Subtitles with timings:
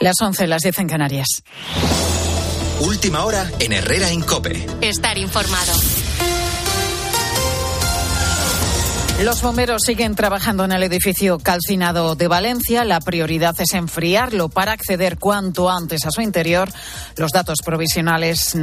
[0.00, 1.26] Las 11, las 10 en Canarias.
[2.80, 4.66] Última hora en Herrera en Cope.
[4.82, 5.72] Estar informado.
[9.22, 12.84] Los bomberos siguen trabajando en el edificio calcinado de Valencia.
[12.84, 16.68] La prioridad es enfriarlo para acceder cuanto antes a su interior.
[17.16, 18.54] Los datos provisionales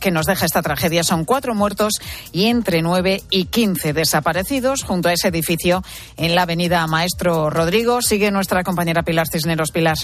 [0.00, 1.92] que nos deja esta tragedia son cuatro muertos
[2.32, 4.82] y entre nueve y quince desaparecidos.
[4.82, 5.84] Junto a ese edificio,
[6.16, 9.70] en la avenida Maestro Rodrigo, sigue nuestra compañera Pilar Cisneros.
[9.70, 9.96] Pilar.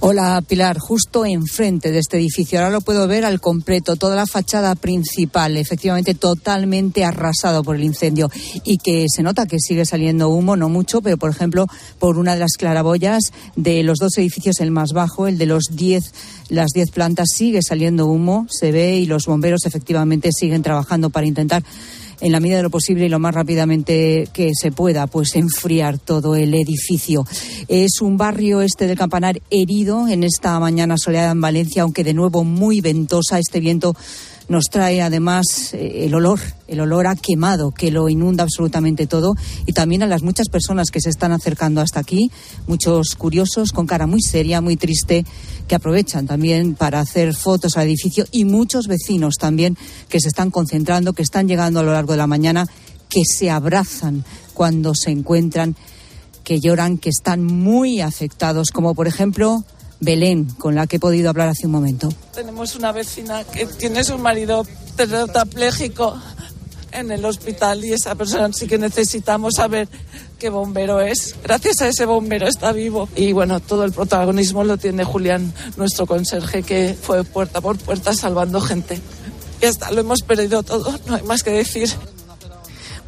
[0.00, 2.58] Hola Pilar, justo enfrente de este edificio.
[2.58, 7.84] Ahora lo puedo ver al completo, toda la fachada principal, efectivamente totalmente arrasado por el
[7.84, 8.30] incendio.
[8.64, 11.66] Y que se nota que sigue saliendo humo, no mucho, pero por ejemplo
[11.98, 13.24] por una de las claraboyas
[13.56, 16.14] de los dos edificios, el más bajo, el de los diez,
[16.48, 21.26] las diez plantas, sigue saliendo humo, se ve y los bomberos efectivamente siguen trabajando para
[21.26, 21.62] intentar
[22.20, 25.98] en la medida de lo posible y lo más rápidamente que se pueda, pues enfriar
[25.98, 27.26] todo el edificio.
[27.68, 32.14] Es un barrio este del Campanar herido en esta mañana soleada en Valencia, aunque de
[32.14, 33.38] nuevo muy ventosa.
[33.38, 33.94] Este viento
[34.50, 39.34] nos trae además eh, el olor, el olor a quemado que lo inunda absolutamente todo.
[39.64, 42.32] Y también a las muchas personas que se están acercando hasta aquí,
[42.66, 45.24] muchos curiosos con cara muy seria, muy triste,
[45.68, 48.26] que aprovechan también para hacer fotos al edificio.
[48.32, 52.18] Y muchos vecinos también que se están concentrando, que están llegando a lo largo de
[52.18, 52.66] la mañana,
[53.08, 55.76] que se abrazan cuando se encuentran,
[56.42, 59.64] que lloran, que están muy afectados, como por ejemplo
[60.00, 62.08] Belén, con la que he podido hablar hace un momento.
[62.34, 64.66] Tenemos una vecina que tiene su marido
[64.96, 66.18] tetrapléjico
[66.92, 69.88] en el hospital y esa persona sí que necesitamos saber
[70.38, 71.36] qué bombero es.
[71.42, 73.08] Gracias a ese bombero está vivo.
[73.14, 78.14] Y bueno, todo el protagonismo lo tiene Julián, nuestro conserje, que fue puerta por puerta
[78.14, 78.98] salvando gente.
[79.62, 81.90] Y hasta lo hemos perdido todo, no hay más que decir.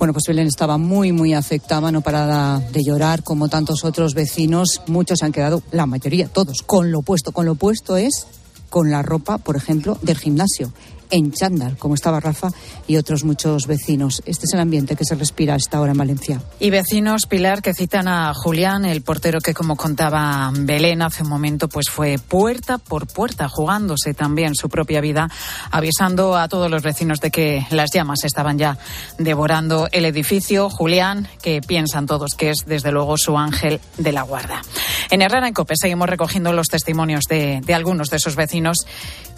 [0.03, 4.83] Bueno, pues Belén estaba muy, muy afectada, no parada de llorar, como tantos otros vecinos.
[4.89, 7.31] Muchos se han quedado, la mayoría, todos, con lo puesto.
[7.31, 8.27] Con lo puesto es
[8.69, 10.73] con la ropa, por ejemplo, del gimnasio
[11.13, 12.49] en chándal, como estaba Rafa
[12.89, 14.23] y otros muchos vecinos.
[14.25, 16.43] Este es el ambiente que se respira a esta hora en Valencia.
[16.59, 21.29] Y vecinos, Pilar, que citan a Julián, el portero que, como contaba Belén hace un
[21.29, 25.29] momento, pues fue puerta por puerta, jugándose también su propia vida,
[25.71, 28.79] avisando a todos los vecinos de que las llamas estaban ya
[29.19, 30.71] devorando el edificio.
[30.71, 34.63] Julián, que piensan todos que es, desde luego, su ángel de la guarda.
[35.11, 38.79] En Herrera en Cope seguimos recogiendo los testimonios de, de algunos de esos vecinos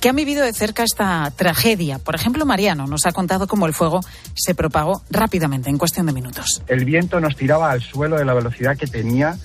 [0.01, 1.64] que han vivido de cerca esta tragedia.
[2.05, 4.01] Por ejemplo, Mariano nos ha contado cómo el fuego
[4.35, 6.63] se propagó rápidamente, en cuestión de minutos.
[6.67, 9.39] El viento nos tiraba al suelo de la velocidad que tenía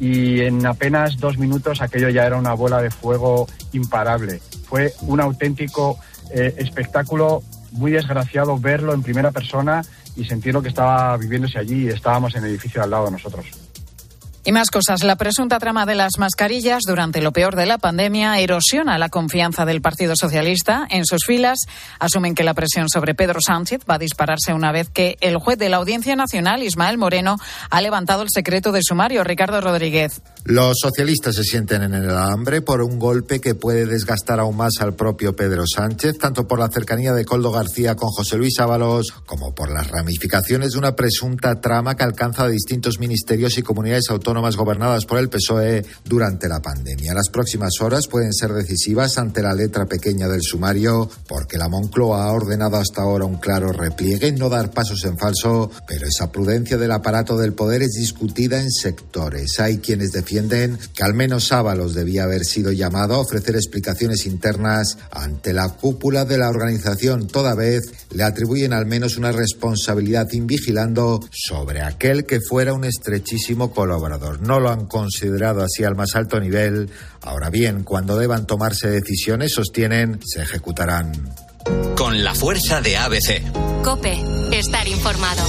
[0.00, 4.40] y en apenas dos minutos aquello ya era una bola de fuego imparable.
[4.66, 5.98] Fue un auténtico
[6.30, 7.42] eh, espectáculo
[7.72, 9.82] muy desgraciado verlo en primera persona
[10.16, 11.88] y sentir lo que estaba viviéndose allí.
[11.88, 13.65] Estábamos en el edificio al lado de nosotros.
[14.46, 15.02] Y más cosas.
[15.02, 19.64] La presunta trama de las mascarillas durante lo peor de la pandemia erosiona la confianza
[19.64, 20.86] del Partido Socialista.
[20.88, 21.58] En sus filas
[21.98, 25.58] asumen que la presión sobre Pedro Sánchez va a dispararse una vez que el juez
[25.58, 27.38] de la Audiencia Nacional, Ismael Moreno,
[27.70, 29.24] ha levantado el secreto de sumario.
[29.24, 30.22] Ricardo Rodríguez.
[30.44, 34.74] Los socialistas se sienten en el hambre por un golpe que puede desgastar aún más
[34.78, 39.12] al propio Pedro Sánchez, tanto por la cercanía de Coldo García con José Luis Ábalos
[39.26, 44.08] como por las ramificaciones de una presunta trama que alcanza a distintos ministerios y comunidades
[44.08, 47.14] autónomas más gobernadas por el PSOE durante la pandemia.
[47.14, 52.24] Las próximas horas pueden ser decisivas ante la letra pequeña del sumario porque la Moncloa
[52.24, 56.76] ha ordenado hasta ahora un claro repliegue, no dar pasos en falso, pero esa prudencia
[56.76, 59.60] del aparato del poder es discutida en sectores.
[59.60, 64.98] Hay quienes defienden que al menos Ábalos debía haber sido llamado a ofrecer explicaciones internas
[65.10, 71.20] ante la cúpula de la organización, toda vez le atribuyen al menos una responsabilidad invigilando
[71.30, 76.40] sobre aquel que fuera un estrechísimo colaborador no lo han considerado así al más alto
[76.40, 76.90] nivel.
[77.22, 81.12] Ahora bien, cuando deban tomarse decisiones, sostienen, se ejecutarán.
[81.96, 83.42] Con la fuerza de ABC.
[83.82, 84.18] Cope,
[84.52, 85.42] estar informado.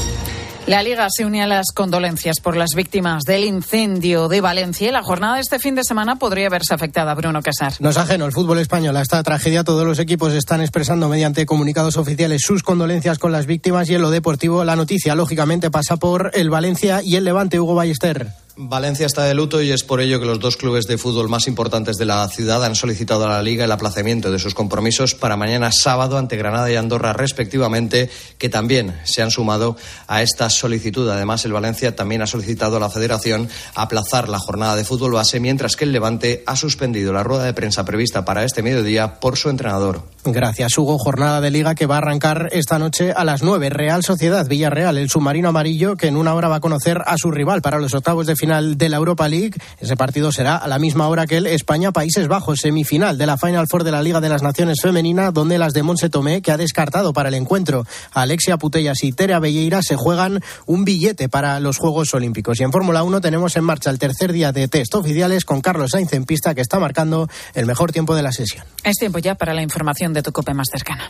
[0.68, 4.92] La Liga se une a las condolencias por las víctimas del incendio de Valencia.
[4.92, 7.76] La jornada de este fin de semana podría verse afectada, Bruno Casar.
[7.80, 9.64] No es ajeno el fútbol español a esta tragedia.
[9.64, 14.02] Todos los equipos están expresando mediante comunicados oficiales sus condolencias con las víctimas y en
[14.02, 18.28] lo deportivo la noticia, lógicamente, pasa por el Valencia y el Levante, Hugo Ballester.
[18.59, 21.48] Valencia está de luto y es por ello que los dos clubes de fútbol más
[21.48, 25.38] importantes de la ciudad han solicitado a la Liga el aplazamiento de sus compromisos para
[25.38, 28.09] mañana sábado ante Granada y Andorra respectivamente,
[28.40, 29.78] que también se han sumado
[30.08, 31.08] a esta solicitud.
[31.08, 35.40] Además, el Valencia también ha solicitado a la Federación aplazar la jornada de fútbol base,
[35.40, 39.38] mientras que el Levante ha suspendido la rueda de prensa prevista para este mediodía por
[39.38, 40.02] su entrenador.
[40.26, 40.98] Gracias, Hugo.
[40.98, 43.70] Jornada de Liga que va a arrancar esta noche a las nueve.
[43.70, 47.30] Real Sociedad Villarreal, el submarino amarillo, que en una hora va a conocer a su
[47.30, 49.55] rival para los octavos de final final de la Europa League.
[49.82, 53.67] Ese partido será a la misma hora que el España-Países Bajos, semifinal de la Final
[53.70, 56.58] Four de la Liga de las Naciones Femenina, donde las de Monse Tomé, que ha
[56.58, 61.59] descartado para el encuentro a Alexia Putellas y Tere Belleira, se juegan un billete para
[61.59, 62.58] los Juegos Olímpicos.
[62.61, 65.91] Y en Fórmula 1 tenemos en marcha el tercer día de test oficiales con Carlos
[65.91, 68.66] Sainz en pista, que está marcando el mejor tiempo de la sesión.
[68.85, 71.09] Es tiempo ya para la información de tu cope más cercana.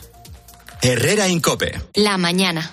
[0.82, 1.80] Herrera Incope.
[1.94, 2.72] La mañana.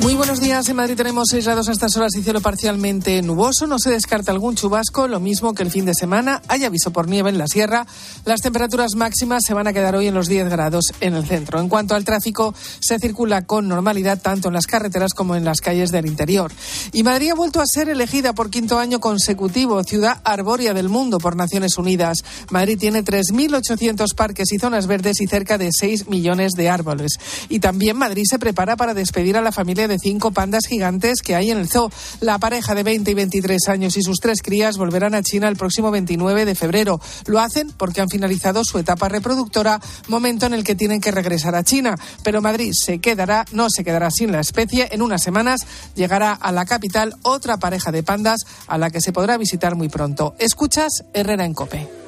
[0.00, 0.68] Muy buenos días.
[0.68, 3.66] En Madrid tenemos 6 grados a estas horas y cielo parcialmente nuboso.
[3.66, 6.40] No se descarta algún chubasco, lo mismo que el fin de semana.
[6.46, 7.84] Hay aviso por nieve en la sierra.
[8.24, 11.60] Las temperaturas máximas se van a quedar hoy en los 10 grados en el centro.
[11.60, 15.60] En cuanto al tráfico, se circula con normalidad tanto en las carreteras como en las
[15.60, 16.52] calles del interior.
[16.92, 21.18] Y Madrid ha vuelto a ser elegida por quinto año consecutivo ciudad arbórea del mundo
[21.18, 22.18] por Naciones Unidas.
[22.50, 27.18] Madrid tiene 3.800 parques y zonas verdes y cerca de 6 millones de árboles.
[27.48, 31.34] Y también Madrid se prepara para despedir a la familia de cinco pandas gigantes que
[31.34, 31.90] hay en el zoo.
[32.20, 35.56] La pareja de 20 y 23 años y sus tres crías volverán a China el
[35.56, 37.00] próximo 29 de febrero.
[37.26, 41.54] Lo hacen porque han finalizado su etapa reproductora, momento en el que tienen que regresar
[41.54, 41.96] a China.
[42.22, 44.88] Pero Madrid se quedará, no se quedará sin la especie.
[44.92, 49.12] En unas semanas llegará a la capital otra pareja de pandas a la que se
[49.12, 50.34] podrá visitar muy pronto.
[50.38, 52.07] Escuchas Herrera en Cope.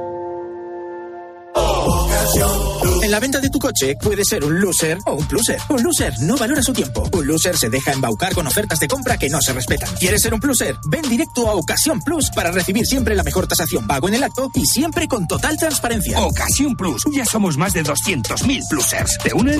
[3.03, 5.59] En la venta de tu coche puede ser un loser o un pluser.
[5.69, 7.09] Un loser no valora su tiempo.
[7.11, 9.93] Un loser se deja embaucar con ofertas de compra que no se respetan.
[9.95, 10.75] ¿Quieres ser un pluser?
[10.89, 14.49] Ven directo a Ocasión Plus para recibir siempre la mejor tasación pago en el acto
[14.53, 16.21] y siempre con total transparencia.
[16.21, 17.03] Ocasión Plus.
[17.11, 19.17] Ya somos más de 200.000 plusers.
[19.17, 19.57] ¿Te unes?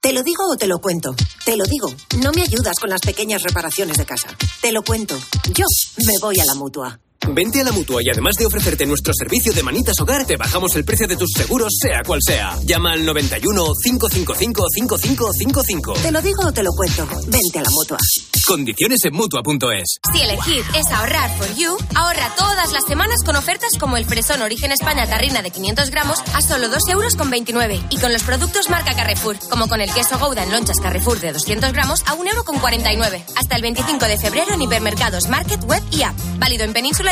[0.00, 1.14] ¿Te lo digo o te lo cuento?
[1.44, 1.92] Te lo digo.
[2.22, 4.28] No me ayudas con las pequeñas reparaciones de casa.
[4.60, 5.18] Te lo cuento.
[5.52, 5.66] Yo
[6.06, 6.98] me voy a la mutua.
[7.28, 10.74] Vente a la mutua y además de ofrecerte nuestro servicio de manitas hogar, te bajamos
[10.74, 12.58] el precio de tus seguros, sea cual sea.
[12.64, 15.92] Llama al 91 555 5555.
[15.94, 17.06] ¿Te lo digo o te lo cuento?
[17.28, 17.98] Vente a la mutua.
[18.46, 19.98] Condiciones en mutua.es.
[20.12, 24.42] Si elegir es ahorrar for you, ahorra todas las semanas con ofertas como el fresón
[24.42, 28.24] Origen España Tarrina de 500 gramos a solo 2 euros con 29 y con los
[28.24, 32.14] productos marca Carrefour, como con el queso Gouda en lonchas Carrefour de 200 gramos a
[32.14, 33.24] 1 euro con 49.
[33.36, 36.16] Hasta el 25 de febrero en hipermercados, market, web y app.
[36.38, 37.11] Válido en Península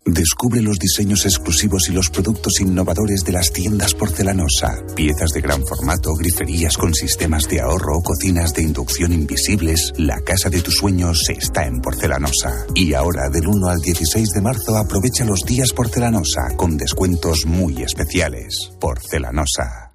[0.05, 4.83] Descubre los diseños exclusivos y los productos innovadores de las tiendas porcelanosa.
[4.95, 9.93] Piezas de gran formato, griferías con sistemas de ahorro, cocinas de inducción invisibles.
[9.97, 12.65] La casa de tus sueños está en porcelanosa.
[12.73, 17.83] Y ahora, del 1 al 16 de marzo, aprovecha los días porcelanosa con descuentos muy
[17.83, 18.71] especiales.
[18.79, 19.91] Porcelanosa.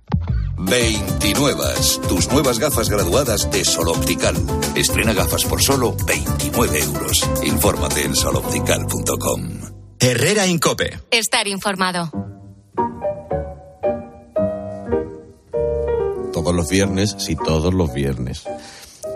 [0.58, 1.64] 29.
[2.08, 4.36] Tus nuevas gafas graduadas de Sol Optical.
[4.76, 7.28] Estrena gafas por solo 29 euros.
[7.42, 9.75] Infórmate en soloptical.com.
[9.98, 10.98] Herrera Incope.
[11.10, 12.10] Estar informado.
[16.32, 18.44] Todos los viernes, sí, todos los viernes.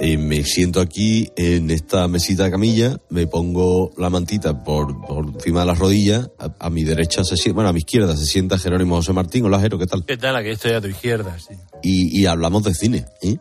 [0.00, 5.26] eh, me siento aquí en esta mesita de camilla, me pongo la mantita por, por
[5.26, 8.24] encima de las rodillas, a, a mi derecha se sienta, bueno, a mi izquierda se
[8.24, 9.44] sienta Jerónimo José Martín.
[9.44, 10.04] Hola, Jero, ¿qué tal?
[10.06, 10.34] ¿Qué tal?
[10.36, 11.54] Aquí estoy a tu izquierda, sí.
[11.82, 13.36] Y, y hablamos de cine, ¿eh?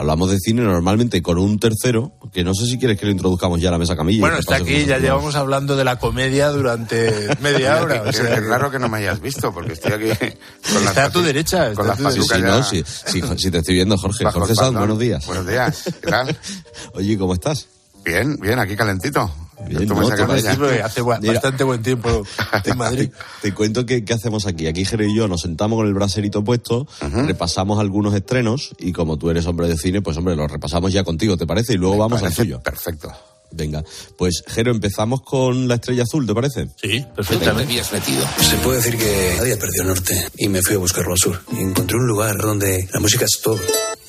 [0.00, 3.60] Hablamos de cine normalmente con un tercero, que no sé si quieres que lo introduzcamos
[3.60, 4.20] ya a la mesa camilla.
[4.20, 8.00] Bueno, está aquí, ya llevamos hablando de la comedia durante media hora.
[8.04, 10.06] o Es sea, raro que no me hayas visto, porque estoy aquí
[10.72, 13.50] con las Está a tu derecha, Con las Sí, sí, ya no, sí, sí, sí,
[13.50, 14.24] te estoy viendo, Jorge.
[14.24, 15.26] bajo Jorge Sanz, buenos días.
[15.26, 16.34] Buenos días, ¿qué tal?
[16.94, 17.68] Oye, ¿cómo estás?
[18.02, 19.30] Bien, bien, aquí calentito.
[19.66, 19.94] Bien, ¿no?
[19.96, 22.22] me me hace bastante buen tiempo
[22.64, 23.10] en Madrid.
[23.42, 24.66] Te cuento que, qué hacemos aquí.
[24.66, 29.16] Aquí Jero y yo nos sentamos con el braserito puesto, repasamos algunos estrenos y como
[29.18, 31.74] tú eres hombre de cine, pues hombre, los repasamos ya contigo, ¿te parece?
[31.74, 32.60] Y luego vamos al tuyo.
[32.60, 33.12] Perfecto.
[33.52, 33.82] Venga,
[34.16, 36.68] pues Jero, empezamos con la estrella azul, ¿te parece?
[36.80, 37.64] Sí, te perfectamente.
[37.64, 38.24] habías metido?
[38.38, 41.40] Se puede decir que nadie perdió el norte y me fui a buscarlo al sur.
[41.58, 43.58] Y encontré un lugar donde la música es todo.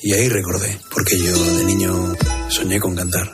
[0.00, 2.14] Y ahí recordé, porque yo de niño
[2.50, 3.32] soñé con cantar.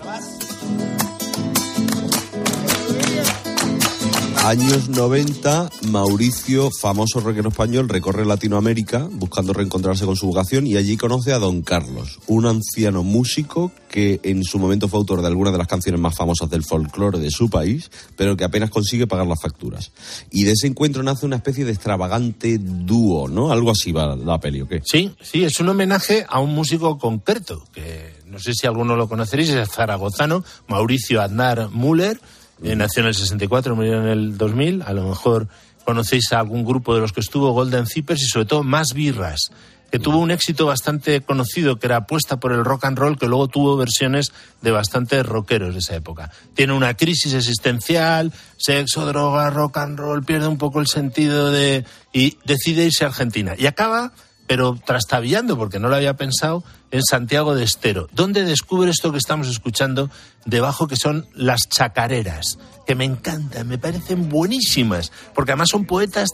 [4.49, 10.97] Años 90, Mauricio, famoso rockero español, recorre Latinoamérica buscando reencontrarse con su vocación y allí
[10.97, 15.53] conoce a Don Carlos, un anciano músico que en su momento fue autor de algunas
[15.53, 19.27] de las canciones más famosas del folclore de su país, pero que apenas consigue pagar
[19.27, 19.93] las facturas.
[20.31, 23.53] Y de ese encuentro nace una especie de extravagante dúo, ¿no?
[23.53, 24.81] Algo así va la peli, ¿o qué?
[24.83, 29.11] Sí, sí, es un homenaje a un músico concreto, que no sé si alguno lo
[29.11, 32.19] conoceréis, es zaragozano, Mauricio Aznar Müller,
[32.63, 35.49] eh, nació en el 64, murió en el 2000, a lo mejor
[35.85, 39.51] conocéis a algún grupo de los que estuvo, Golden Zippers y sobre todo Más Birras,
[39.91, 43.27] que tuvo un éxito bastante conocido, que era apuesta por el rock and roll, que
[43.27, 46.31] luego tuvo versiones de bastantes rockeros de esa época.
[46.55, 51.87] Tiene una crisis existencial, sexo, droga, rock and roll, pierde un poco el sentido de...
[52.13, 53.55] y decide irse a Argentina.
[53.57, 54.13] Y acaba
[54.49, 59.19] pero trastabillando, porque no lo había pensado, en Santiago de Estero, donde descubre esto que
[59.19, 60.11] estamos escuchando
[60.47, 66.31] debajo, que son las chacareras, que me encantan, me parecen buenísimas, porque además son poetas,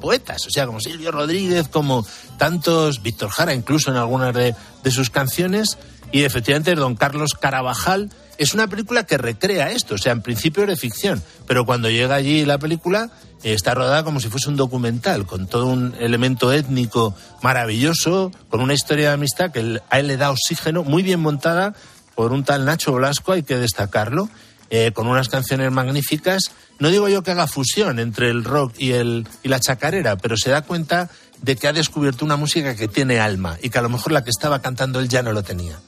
[0.00, 2.06] poetas, o sea, como Silvio Rodríguez, como
[2.38, 4.54] tantos, Víctor Jara, incluso en algunas de
[4.90, 5.76] sus canciones,
[6.12, 8.10] y efectivamente don Carlos Carabajal.
[8.40, 12.14] Es una película que recrea esto, o sea, en principio de ficción, pero cuando llega
[12.14, 13.10] allí la película
[13.42, 18.62] eh, está rodada como si fuese un documental, con todo un elemento étnico maravilloso, con
[18.62, 21.74] una historia de amistad que a él le da oxígeno, muy bien montada
[22.14, 24.30] por un tal Nacho Blasco, hay que destacarlo,
[24.70, 26.52] eh, con unas canciones magníficas.
[26.78, 30.38] No digo yo que haga fusión entre el rock y, el, y la chacarera, pero
[30.38, 31.10] se da cuenta
[31.42, 34.24] de que ha descubierto una música que tiene alma y que a lo mejor la
[34.24, 35.78] que estaba cantando él ya no lo tenía.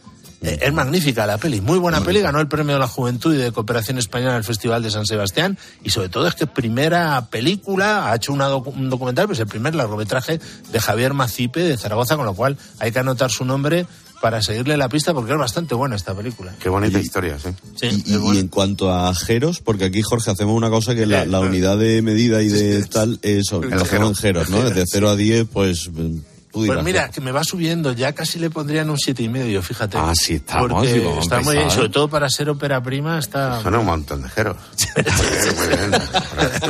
[0.42, 3.37] Eh, es magnífica la peli, muy buena peli, ganó el premio de la Juventud y
[3.38, 7.28] de Cooperación Española en el Festival de San Sebastián y sobre todo es que primera
[7.30, 10.40] película, ha hecho una docu- un documental, pues el primer largometraje
[10.72, 13.87] de Javier Macipe de Zaragoza, con lo cual hay que anotar su nombre
[14.20, 16.54] para seguirle la pista porque es bastante buena esta película.
[16.61, 17.49] Qué bonita historia, sí.
[17.75, 21.25] Sí, Y, y en cuanto a jeros, porque aquí, Jorge, hacemos una cosa que la,
[21.25, 24.62] la unidad de medida y de tal, eso, lo hacemos en jeros, ¿no?
[24.62, 25.90] Desde 0 a 10, pues
[26.52, 29.97] Pues mira, que me va subiendo, ya casi le pondrían un siete y medio, fíjate.
[29.99, 33.18] Ah, sí, estamos, Porque sí, a está muy bien, sobre todo para ser ópera prima,
[33.18, 33.62] está...
[33.62, 34.56] Son un montón de jeros.
[34.94, 35.90] Muy bien, muy bien.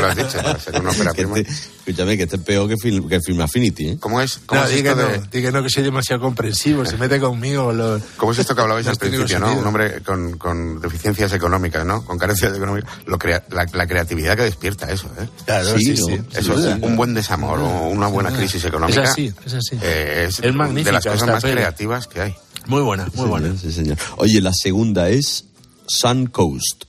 [0.00, 1.38] Lo has dicho, para ser una ópera Que prima.
[1.38, 3.96] este- escúchame, que este es peor que Film, que Film Affinity, ¿eh?
[3.98, 4.38] ¿Cómo es?
[4.46, 5.18] ¿Cómo No, es di que esto no, de...?
[5.18, 7.72] di que no, que soy demasiado comprensivo, se mete conmigo.
[7.72, 9.52] Los, ¿Cómo es esto que hablabais al principio, no?
[9.56, 12.04] Un hombre con, con deficiencias económicas, ¿no?
[12.04, 12.88] Con carencias económicas.
[13.06, 15.28] Lo crea- la, la creatividad que despierta eso, ¿eh?
[15.44, 16.78] Claro, sí, sí, sin Eso, duda.
[16.80, 19.02] un buen desamor o una buena crisis económica.
[19.02, 19.71] Es así, es así.
[19.80, 21.54] Eh, es, Es magnífica de las cosas más peli.
[21.54, 22.34] creativas que hay.
[22.66, 23.46] Muy buena, muy Sí, buena.
[23.48, 23.98] señor, sí, señor.
[24.18, 25.46] Oye, la segunda es
[25.86, 26.84] Sun Coast.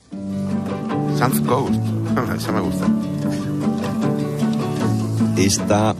[1.17, 1.75] South Coast.
[2.37, 2.87] Esa me gusta.
[5.37, 5.95] Esta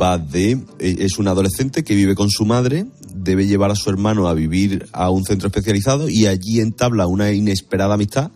[0.00, 0.52] va de.
[0.78, 4.34] eh, Es un adolescente que vive con su madre, debe llevar a su hermano a
[4.34, 8.30] vivir a un centro especializado y allí entabla una inesperada amistad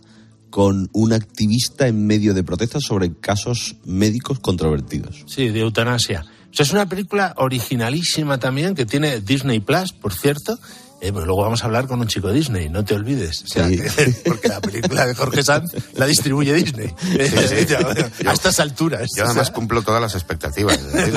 [0.49, 5.23] con un activista en medio de protestas sobre casos médicos controvertidos.
[5.25, 6.23] Sí, de eutanasia.
[6.53, 10.59] O sea, es una película originalísima también que tiene Disney Plus, por cierto.
[11.01, 13.43] Eh, pero luego vamos a hablar con un chico Disney, no te olvides.
[13.43, 13.75] O sea, Sí.
[13.77, 16.93] que- porque la película de Jorge Sanz la distribuye Disney.
[17.01, 17.73] sí.
[18.25, 19.09] a estas alturas.
[19.17, 20.79] Yo además sea, cumplo todas las expectativas.
[20.93, 21.11] de.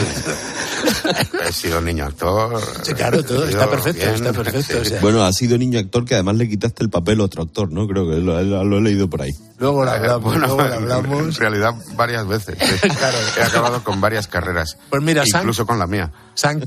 [1.48, 2.60] He sido niño actor.
[2.82, 4.78] Sí, claro, todo, está perfecto, bien, está perfecto, sí.
[4.80, 5.00] o sea.
[5.00, 7.86] Bueno, ha sido niño actor que además le quitaste el papel a otro actor, ¿no?
[7.86, 9.32] Creo que lo he leído por ahí.
[9.58, 11.38] Luego lo hablamos, Bueno, luego lo en hablamos.
[11.38, 12.56] realidad varias veces.
[13.38, 14.76] He acabado con varias carreras.
[14.90, 16.12] Pues mira, San- incluso con la mía.
[16.34, 16.64] Sun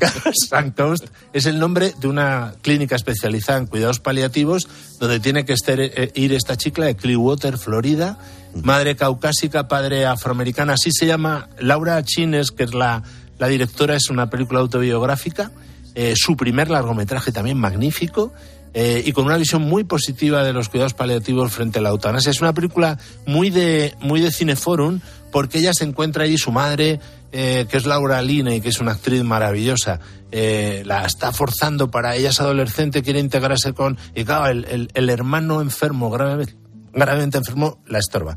[0.50, 4.68] Sun Coast es el nombre de una clínica especializada en cuidados paliativos
[5.00, 8.18] donde tiene que estar, eh, ir esta chica de Clearwater, Florida,
[8.64, 10.74] madre caucásica, padre afroamericana.
[10.74, 13.04] Así se llama Laura Chines, que es la,
[13.38, 15.52] la directora, es una película autobiográfica.
[15.96, 18.32] eh, su primer largometraje también magnífico.
[18.74, 22.32] Eh, y con una visión muy positiva de los cuidados paliativos frente a la eutanasia.
[22.32, 25.00] Es una película muy de, muy de cineforum
[25.32, 27.00] porque ella se encuentra allí, su madre,
[27.32, 30.00] eh, que es Laura Linney, que es una actriz maravillosa,
[30.32, 33.98] eh, la está forzando para ella es adolescente, quiere integrarse con...
[34.16, 36.56] Y claro, el, el- hermano enfermo, gravemente,
[36.94, 38.36] gravemente enfermo, la estorba.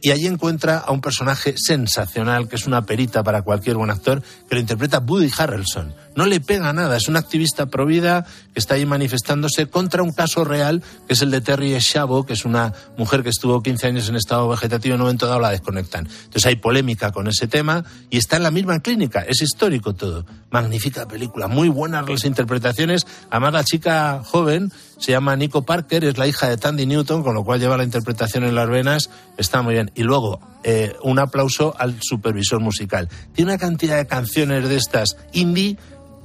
[0.00, 4.22] Y allí encuentra a un personaje sensacional, que es una perita para cualquier buen actor,
[4.48, 5.92] que lo interpreta Woody Harrelson.
[6.16, 10.12] No le pega nada, es un activista pro vida que está ahí manifestándose contra un
[10.12, 13.88] caso real, que es el de Terry Shabo, que es una mujer que estuvo 15
[13.88, 16.06] años en estado vegetativo y en un momento dado la desconectan.
[16.06, 20.24] Entonces hay polémica con ese tema y está en la misma clínica, es histórico todo.
[20.50, 23.06] Magnífica película, muy buenas las interpretaciones.
[23.30, 27.34] Además la chica joven se llama Nico Parker, es la hija de Tandy Newton, con
[27.34, 29.90] lo cual lleva la interpretación en las venas, está muy bien.
[29.94, 33.08] Y luego, eh, un aplauso al supervisor musical.
[33.34, 35.76] Tiene una cantidad de canciones de estas indie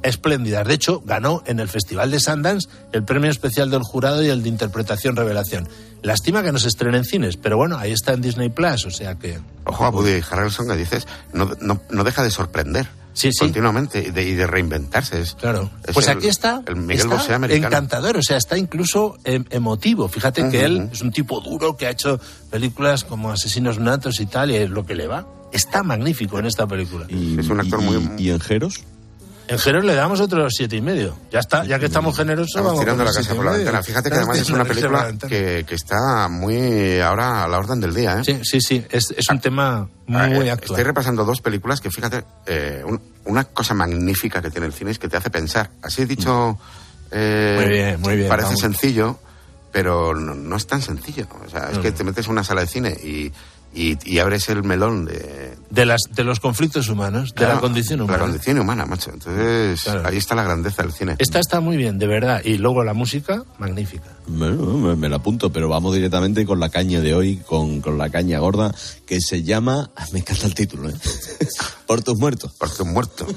[0.04, 0.68] espléndidas.
[0.68, 4.44] De hecho, ganó en el Festival de Sundance el premio especial del jurado y el
[4.44, 5.68] de interpretación revelación.
[6.02, 8.92] Lástima que no se estrene en cines, pero bueno, ahí está en Disney Plus, o
[8.92, 9.40] sea que...
[9.66, 12.88] Ojo a Woody Harrelson que dices, no, no, no deja de sorprender.
[13.38, 15.20] Continuamente y de, y de reinventarse.
[15.22, 15.70] Es, Claro.
[15.86, 17.68] es Pues el- aquí está, El Miguel está Bosé americano.
[17.68, 20.08] encantador, o sea, está incluso em, emotivo.
[20.08, 22.18] Fíjate que él es un tipo duro que ha hecho
[22.50, 25.28] películas como Asesinos Natos y tal, y es lo que le va.
[25.52, 27.08] Está magnífico en esta película.
[27.10, 28.10] es un actor muy...
[28.18, 28.76] ¿Y en Jeros?
[29.50, 31.18] En Jeros le damos otros siete y medio.
[31.32, 33.82] Ya está, ya que estamos generosos, Estamos vamos tirando la casa por la ventana.
[33.84, 37.94] Fíjate que además es una película que, que está muy ahora a la orden del
[37.94, 38.20] día.
[38.20, 38.24] ¿eh?
[38.24, 40.72] Sí, sí, sí, es, es un tema muy Eh, actual.
[40.72, 44.92] Estoy repasando dos películas que, fíjate, eh, un- una cosa magnífica que tiene el cine
[44.92, 45.72] es que te hace pensar.
[45.82, 46.58] Así he dicho,
[47.12, 48.62] eh, Muy bien, muy bien, parece vamos.
[48.62, 49.20] sencillo,
[49.72, 51.28] pero no, no es tan sencillo.
[51.46, 51.98] O sea, es No, que no.
[51.98, 53.32] te metes en una sala de cine y,
[53.74, 55.58] y, y abres el melón de...
[55.70, 58.18] De, las, de los conflictos humanos, de la condición humana.
[58.18, 59.12] La condición humana, macho.
[59.12, 61.16] Entonces, ahí está la grandeza del cine.
[61.20, 62.42] Esta está muy bien, de verdad.
[62.44, 64.06] Y luego la música, magnífica.
[64.28, 67.98] Bueno, me, me la apunto, pero vamos directamente con la caña de hoy, con, con
[67.98, 68.74] la caña gorda,
[69.06, 69.92] que se llama...
[70.12, 70.96] Me encanta el título, ¿eh?
[71.88, 72.54] Por tus muertos.
[72.54, 73.28] Por tus muertos.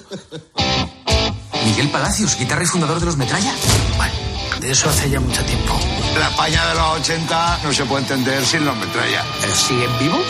[1.65, 3.53] Miguel Palacios, guitarra y fundador de los Metralla.
[3.97, 4.15] Bueno,
[4.61, 5.79] de eso hace ya mucho tiempo.
[6.19, 9.25] La España de los 80 no se puede entender sin los metralla.
[9.55, 10.25] ¿Siguen vivos?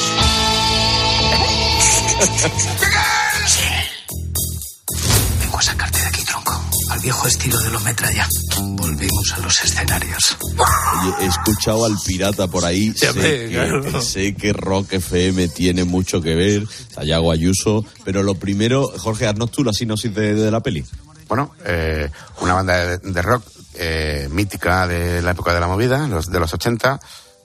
[5.41, 6.61] Vengo a sacarte de aquí, tronco.
[6.91, 8.29] Al viejo estilo de los Metralla.
[8.61, 10.37] Volvemos a los escenarios.
[10.43, 12.93] Oye, he escuchado al pirata por ahí.
[12.93, 14.03] sé, hombre, que, claro.
[14.03, 16.65] sé que Rock FM tiene mucho que ver,
[16.95, 20.85] Sayago Ayuso, pero lo primero, Jorge, haznos tú la sinopsis de, de la peli.
[21.29, 26.07] Bueno, eh, una banda de, de rock eh, mítica de la época de la movida,
[26.09, 27.01] los de los 80,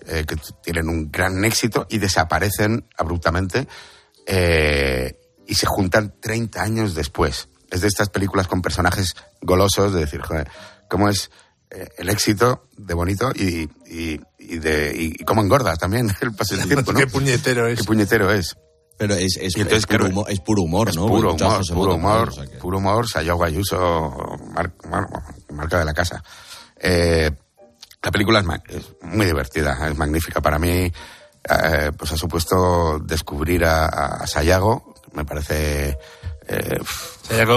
[0.08, 3.68] eh, que tienen un gran éxito y desaparecen abruptamente
[4.26, 7.50] eh, y se juntan 30 años después.
[7.70, 10.50] Es de estas películas con personajes golosos de decir, joder,
[10.90, 11.30] cómo es
[11.70, 16.56] eh, el éxito de bonito y, y, y de, y cómo engorda también el paso
[16.56, 17.00] del tiempo, ¿no?
[17.00, 17.80] Qué puñetero es.
[17.80, 18.56] Qué puñetero es.
[18.98, 21.06] Pero es, es, entonces, es puro, humor, es puro humor, es ¿no?
[21.08, 25.08] Puro humor, puro humor, o sea que- puro humor, Sayago Ayuso, mar- mar-
[25.52, 26.24] marca de la casa.
[26.80, 27.30] Eh,
[28.02, 30.42] la película es, es muy divertida, es magnífica.
[30.42, 30.92] Para mí,
[31.50, 35.98] eh, pues ha supuesto descubrir a, a Sayago, me parece...
[36.50, 36.80] Eh,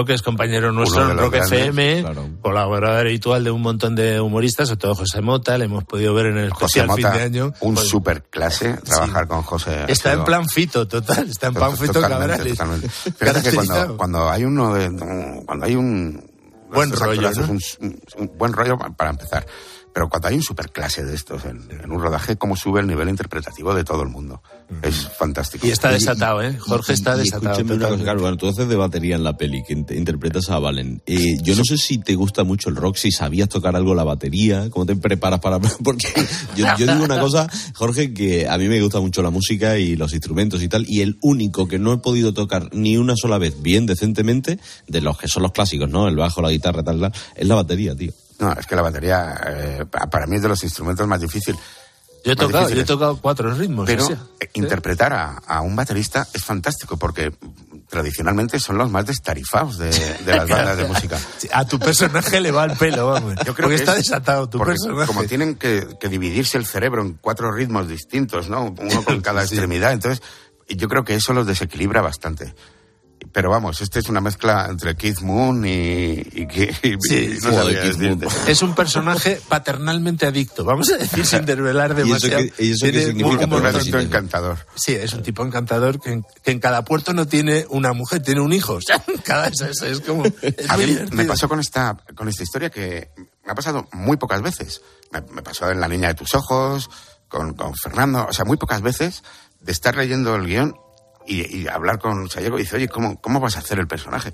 [0.05, 2.29] que es compañero nuestro en Rock grandes, FM, claro.
[2.41, 6.25] colaborador habitual de un montón de humoristas, sobre todo José Mota, le hemos podido ver
[6.25, 7.53] en el José especial fin Mota, de año.
[7.61, 9.85] un Pues, super clase, trabajar con José.
[9.87, 12.51] Está en plan fito, total, está en plan fito Totalmente, Cabrales.
[12.57, 12.89] totalmente.
[12.89, 16.29] Fíjate que cuando, cuando hay uno de, cuando hay un
[16.73, 17.59] Buen rollo, un,
[18.17, 19.45] un buen rollo pa- para empezar.
[19.93, 23.09] Pero cuando hay un superclase de estos en, en un rodaje, cómo sube el nivel
[23.09, 24.41] interpretativo de todo el mundo.
[24.83, 25.67] Es fantástico.
[25.67, 26.57] Y está desatado, ¿eh?
[26.57, 27.61] Jorge está Y- y desatado.
[27.61, 30.59] una cosa, claro, bueno, tú haces de batería en la peli, que int- interpretas a
[30.59, 31.01] Valen.
[31.05, 34.05] Eh, yo no sé si te gusta mucho el rock, si sabías tocar algo la
[34.05, 35.59] batería, cómo te preparas para...
[35.83, 36.07] Porque
[36.55, 39.97] yo, yo digo una cosa, Jorge, que a mí me gusta mucho la música y
[39.97, 43.37] los instrumentos y tal, y el único que no he podido tocar ni una sola
[43.37, 46.07] vez bien decentemente, de los que son los clásicos, ¿no?
[46.07, 48.13] El bajo, la guitarra, tal, tal, es la batería, tío.
[48.41, 51.59] No, es que la batería eh, pa- para mí es de los instrumentos más difíciles.
[52.25, 53.85] Yo he tocado, yo he tocado cuatro ritmos.
[53.87, 54.17] Pero o sea.
[54.53, 57.33] interpretar a, a un baterista es fantástico porque
[57.89, 61.17] tradicionalmente son los más destarifados de, de las bandas de música.
[61.51, 63.35] A tu personaje le va el pelo, vamos.
[63.45, 65.07] Yo creo Porque que está es- desatado tu personaje.
[65.07, 68.73] Como tienen que, que dividirse el cerebro en cuatro ritmos distintos, ¿no?
[68.77, 69.91] Uno con cada extremidad.
[69.91, 70.21] Entonces,
[70.69, 72.53] yo creo que eso los desequilibra bastante.
[73.33, 75.69] Pero vamos, este es una mezcla entre Keith Moon y...
[75.71, 76.47] y,
[76.83, 78.27] y- Sí, y no decirte.
[78.47, 80.65] Es un personaje paternalmente adicto.
[80.65, 82.43] Vamos a decir sin desvelar ¿Y eso demasiado.
[82.59, 83.45] y eso significa?
[83.45, 84.57] un- un adicto encantador.
[84.75, 88.21] Sí, es un tipo encantador que en, que en cada puerto no tiene una mujer,
[88.21, 88.73] tiene un hijo.
[88.81, 90.25] O sea, cada es, es, como.
[90.25, 93.09] es A mí me pasó con esta, con esta historia que
[93.45, 94.81] me ha pasado muy pocas veces.
[95.11, 96.89] Me, me pasó en La Niña de tus Ojos,
[97.27, 99.23] con, con Fernando, o sea, muy pocas veces
[99.61, 100.75] de estar leyendo el guion
[101.27, 104.33] y, y hablar con Sayego y dice, oye, ¿cómo, ¿cómo vas a hacer el personaje?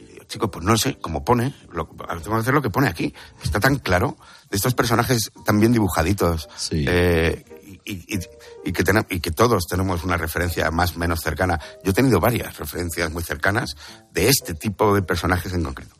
[0.00, 2.88] Y digo, chico, pues no sé, como pone, lo, tengo que hacer lo que pone
[2.88, 3.14] aquí.
[3.42, 4.16] Está tan claro,
[4.50, 7.44] de estos personajes tan bien dibujaditos, eh,
[7.84, 8.20] y, y-
[8.64, 11.60] y que tenem- y que todos tenemos una referencia más o menos cercana.
[11.84, 13.76] Yo he tenido varias referencias muy cercanas
[14.12, 15.94] de este tipo de personajes en concreto.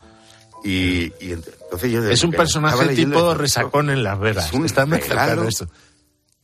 [0.63, 2.03] Y, y ent- entonces yo...
[2.09, 4.47] Es un personaje tipo resacón en Las Vegas.
[4.47, 5.47] es un Está muy regalo.
[5.47, 5.67] eso.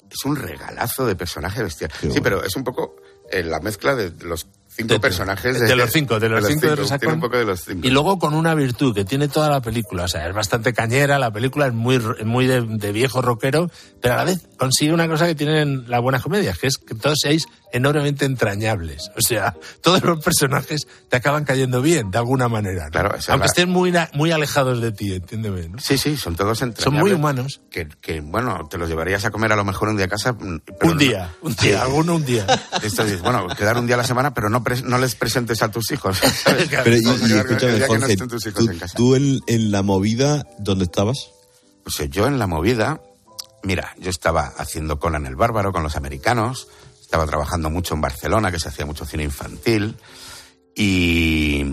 [0.10, 1.92] Es un regalazo de personaje bestial.
[2.00, 2.96] sí, pero es un poco
[3.34, 7.14] eh, la mezcla de los cinco personajes de los cinco, de los cinco de Tiene
[7.14, 7.88] un poco de los cinco.
[7.88, 11.20] Y luego con una virtud que tiene toda la película, o sea, es bastante cañera,
[11.20, 13.70] la película es muy, muy de, de viejo rockero,
[14.02, 16.96] pero a la vez consigue una cosa que tienen las buenas comedias, que es que
[16.96, 19.10] todos seáis enormemente entrañables.
[19.18, 22.86] O sea, todos los personajes te acaban cayendo bien, de alguna manera.
[22.86, 22.92] ¿no?
[22.92, 25.70] Claro, Aunque la- estén muy, muy alejados de ti, entiéndeme.
[25.70, 25.80] ¿no?
[25.80, 27.02] Sí, sí, son todos Son entrañables.
[27.02, 27.62] muy humanos.
[27.72, 30.34] Que, que, bueno, te los llevarías a comer a lo mejor un día a casa.
[30.34, 32.46] mm, pero Un no- día, un día, alguno un día.
[32.84, 35.62] Esto es, bueno, quedar un día a la semana, pero no, pres- no les presentes
[35.62, 36.17] a tus hijos.
[36.43, 36.69] ¿sabes?
[36.69, 38.97] Pero, y, y escúchame, no Jorge, estén tus hijos tú, en casa.
[38.97, 41.30] tú en, en la movida, ¿dónde estabas?
[41.84, 43.02] Pues yo en la movida,
[43.63, 46.67] mira, yo estaba haciendo Conan el Bárbaro con los americanos,
[47.02, 49.97] estaba trabajando mucho en Barcelona, que se hacía mucho cine infantil,
[50.76, 51.65] y,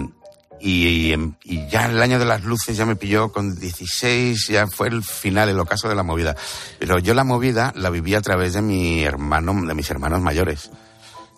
[0.60, 4.88] y, y ya el año de las luces ya me pilló con 16, ya fue
[4.88, 6.36] el final, el ocaso de la movida.
[6.78, 10.70] Pero yo la movida la viví a través de mi hermano, de mis hermanos mayores.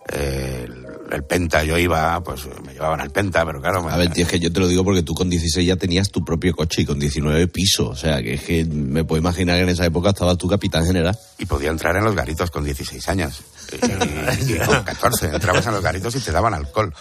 [0.09, 0.69] Eh,
[1.13, 4.31] el, Penta, yo iba, pues me llevaban al Penta, pero claro, A ver, tío, es
[4.31, 6.87] que yo te lo digo porque tú con 16 ya tenías tu propio coche y
[6.87, 7.89] con 19 pisos.
[7.89, 10.85] O sea, que es que me puedo imaginar que en esa época estabas tú capitán
[10.87, 11.19] general.
[11.39, 13.41] y podía entrar en los garitos con 16 años.
[13.73, 15.27] Y, y con 14.
[15.27, 16.93] Entrabas en los garitos y te daban alcohol.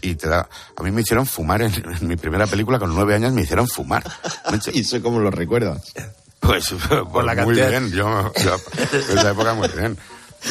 [0.00, 0.48] Y te da...
[0.76, 3.66] A mí me hicieron fumar en, en mi primera película, con nueve años me hicieron
[3.66, 4.04] fumar.
[4.72, 5.92] ¿Y eso cómo lo recuerdas?
[6.40, 6.74] Pues,
[7.12, 7.70] pues la muy cantidad.
[7.70, 8.56] bien, yo, yo
[9.10, 9.96] en esa época muy bien.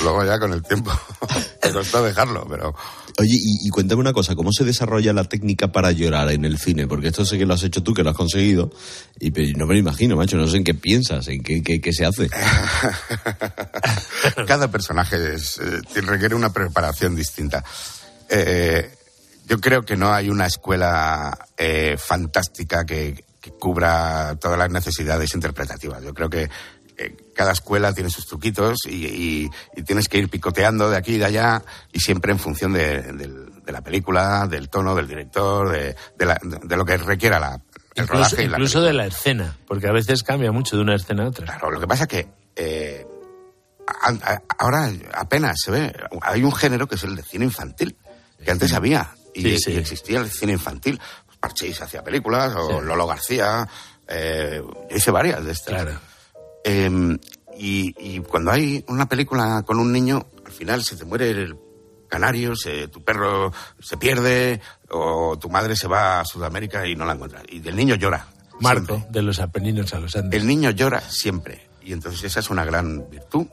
[0.04, 0.92] Luego ya con el tiempo
[1.64, 2.74] me costó dejarlo, pero
[3.20, 6.58] Oye, y, y cuéntame una cosa, ¿cómo se desarrolla la técnica para llorar en el
[6.58, 6.88] cine?
[6.88, 8.72] Porque esto sé que lo has hecho tú, que lo has conseguido,
[9.20, 11.82] y pero no me lo imagino, macho, no sé en qué piensas, en qué, qué,
[11.82, 12.30] qué se hace.
[14.48, 17.64] cada personaje es, eh, requiere una preparación distinta.
[18.30, 18.90] Eh,
[19.48, 25.34] yo creo que no hay una escuela eh, fantástica que, que cubra todas las necesidades
[25.34, 26.02] interpretativas.
[26.04, 26.50] Yo creo que
[27.06, 31.14] eh, cada escuela tiene sus truquitos y, y- y tienes que ir picoteando de aquí
[31.16, 35.70] y de allá y siempre en función de, de la película, del tono del director,
[35.72, 37.56] de, de la- de lo que requiera la,
[37.96, 40.82] el Incluso, rodaje y la incluso de la escena, porque a veces cambia mucho de
[40.82, 41.46] una escena a otra.
[41.46, 43.06] Claro, lo que pasa que eh,
[43.88, 45.94] a- a- ahora apenas se ve.
[46.22, 47.96] Hay un género que es el de cine infantil,
[48.44, 49.10] que antes había.
[49.34, 49.72] Y, Sí, sí.
[49.72, 51.00] y existía el cine infantil.
[51.26, 53.68] Pues Parchís hacía películas, o Lolo García.
[54.08, 55.88] eh, yo hice varias de estas.
[56.64, 57.18] Eh,
[57.58, 61.58] y, y cuando hay una película con un niño, al final se te muere el
[62.08, 67.06] canario, se- tu perro se pierde, o tu madre se va a Sudamérica y no
[67.06, 67.42] la encuentra.
[67.48, 68.28] Y el niño llora.
[68.60, 70.40] Marco, de los Apeninos a los Andes.
[70.40, 71.70] El niño llora siempre.
[71.84, 73.48] Y entonces esa es una gran virtud,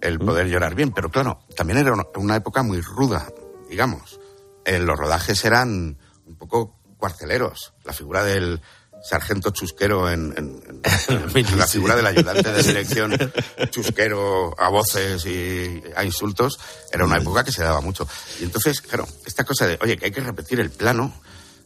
[0.00, 0.92] el poder llorar bien.
[0.92, 3.26] Pero claro, también era una, época muy ruda,
[3.68, 4.20] digamos.
[4.64, 7.74] Eh, los rodajes eran un poco cuarteleros.
[7.84, 8.60] La figura del
[9.04, 13.16] sargento chusquero en, en- en- en la figura del ayudante de dirección
[13.70, 16.58] chusquero a voces y a insultos
[16.92, 18.08] era una época que se daba mucho.
[18.40, 21.12] Y entonces, claro, esta cosa de, oye, que hay que repetir el plano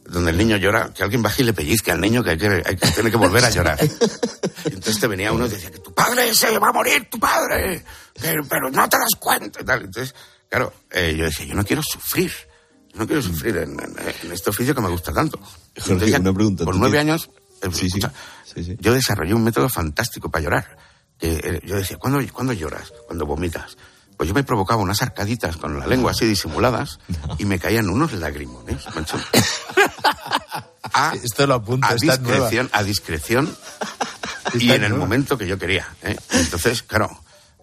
[0.05, 2.47] donde el niño llora, que alguien baje y le pellizque al niño que, hay que,
[2.65, 3.77] hay que tiene que volver a llorar.
[3.83, 7.19] Y entonces te venía uno y decía que tu padre se va a morir, tu
[7.19, 7.83] padre,
[8.19, 9.83] pero, pero no te das cuenta y tal.
[9.83, 10.13] Entonces,
[10.49, 12.31] claro, eh, yo decía, yo no quiero sufrir,
[12.95, 15.37] no quiero sufrir en, en- en este oficio que me gusta tanto.
[15.39, 16.65] Jorge, entonces una pregunta.
[16.65, 17.29] ¿tú nueve tienes- años,
[17.61, 18.11] eh, escucha,
[18.79, 20.77] yo desarrollé un método fantástico para llorar.
[21.19, 22.91] Eh, yo decía, ¿cuándo, ¿cuándo lloras?
[23.07, 23.77] Cuando vomitas.
[24.17, 26.99] Pues yo me provocaba unas arcaditas con la lengua así disimuladas
[27.39, 29.17] y me caían unos lagrimones, macho.
[30.93, 32.17] A, Esto lo apunta, a nueva.
[32.17, 33.55] discreción, a discreción
[34.55, 35.87] y en el momento que yo quería.
[36.03, 36.15] ¿eh?
[36.31, 37.09] Entonces, claro,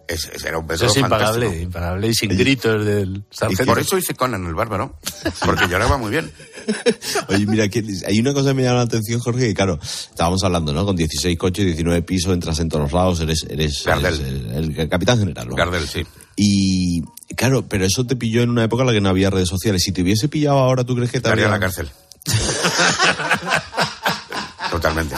[0.09, 1.63] ese, ese era un Eso método es impagable, fantástico.
[1.63, 3.65] impagable y sin gritos del Y sargento.
[3.65, 4.97] por eso hice Conan el bárbaro,
[5.45, 6.31] porque lloraba muy bien.
[7.29, 10.43] Oye, mira, que hay una cosa que me llama la atención, Jorge, que claro, estábamos
[10.43, 10.85] hablando, ¿no?
[10.85, 14.19] Con 16 coches, 19 pisos, entras en todos los lados, eres, eres, Gardel.
[14.19, 15.55] eres el, el capitán general, ¿no?
[15.55, 16.05] Gardel, sí.
[16.35, 17.01] Y
[17.35, 19.83] claro, pero eso te pilló en una época en la que no había redes sociales.
[19.83, 21.67] Si te hubiese pillado ahora, ¿tú crees que te Estaría en habría...
[21.67, 21.89] la cárcel.
[24.71, 25.15] Totalmente.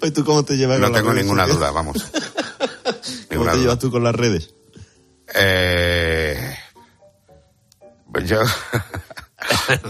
[0.00, 1.96] Pues tú cómo te llevas No con tengo ninguna duda, vamos.
[3.36, 4.54] ¿Cómo te llevas tú con las redes?
[5.34, 6.56] Eh,
[8.12, 8.40] pues yo.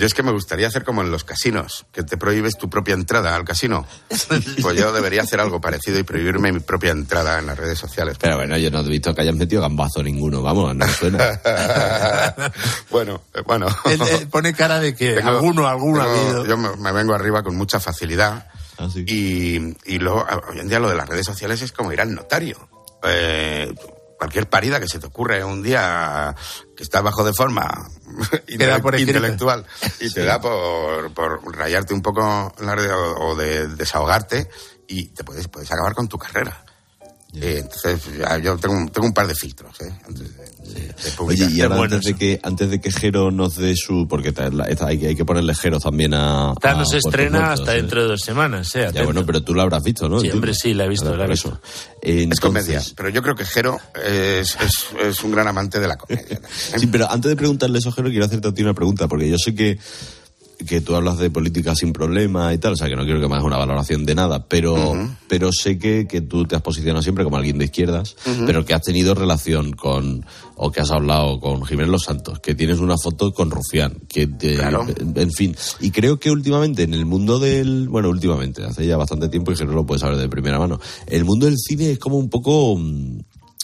[0.00, 2.94] Yo es que me gustaría hacer como en los casinos, que te prohíbes tu propia
[2.94, 3.86] entrada al casino.
[4.60, 8.16] Pues yo debería hacer algo parecido y prohibirme mi propia entrada en las redes sociales.
[8.20, 11.40] Pero bueno, yo no he visto que hayas metido gambazo ninguno, vamos, no suena.
[12.90, 13.68] bueno, eh, bueno.
[13.84, 16.46] Él, él pone cara de que Tengo- alguno, alguno ha habido.
[16.46, 18.48] Yo me, me vengo arriba con mucha facilidad.
[18.78, 21.92] Ah, y, y luego, a- hoy en día lo de las redes sociales es como
[21.92, 22.68] ir al notario.
[23.06, 23.74] Eh,
[24.18, 26.34] cualquier parida que se te ocurre un día
[26.76, 27.90] que estás bajo de forma
[28.82, 29.66] por intelectual
[30.00, 34.48] y te da por, por rayarte un poco la red o, o de desahogarte
[34.86, 36.63] y te puedes, puedes acabar con tu carrera.
[37.40, 38.00] Eh, entonces,
[38.42, 39.92] yo tengo, un- tengo un par de filtros, ¿eh?
[40.06, 41.50] Antes de, de- de Oye, publicar.
[41.50, 44.86] y ahora antes de que antes de que Jero nos dé su porque la- esta-
[44.86, 47.72] hay, que- hay que ponerle Jero también a Esta no a se estrena Muertos, hasta
[47.72, 47.76] ¿eh?
[47.82, 50.20] dento de dos semanas, eh, Ya bueno, pero tú la habrás visto, ¿no?
[50.20, 51.60] Sí, hombre, sí, la he visto, Claro, la he por visto.
[52.02, 52.30] eso.
[52.30, 55.96] Es comedia, pero yo creo que Jero es, es, es un gran amante de la
[55.96, 56.40] comedia.
[56.78, 59.36] Sí, pero antes de preguntarle eso, Jero, quiero hacerte a ti una pregunta, porque yo
[59.38, 59.78] sé que,
[60.66, 63.26] que tú hablas de política sin problema y tal, o sea que no quiero que
[63.28, 64.74] me hagas una valoración de nada, pero,
[65.28, 68.72] pero sé que, que tú te has posicionado siempre como alguien de izquierdas, pero que
[68.74, 70.24] has tenido relación con,
[70.56, 74.26] o que has hablado con Jiménez Los Santos, que tienes una foto con Rufián, que
[74.26, 74.86] te- Claro.
[75.16, 79.28] en fin, y creo que últimamente en el mundo del, bueno, últimamente, hace ya bastante
[79.28, 82.16] tiempo y Jero lo puede saber de primera mano, el mundo del cine es como
[82.16, 82.76] un poco...
[82.78, 83.18] mm,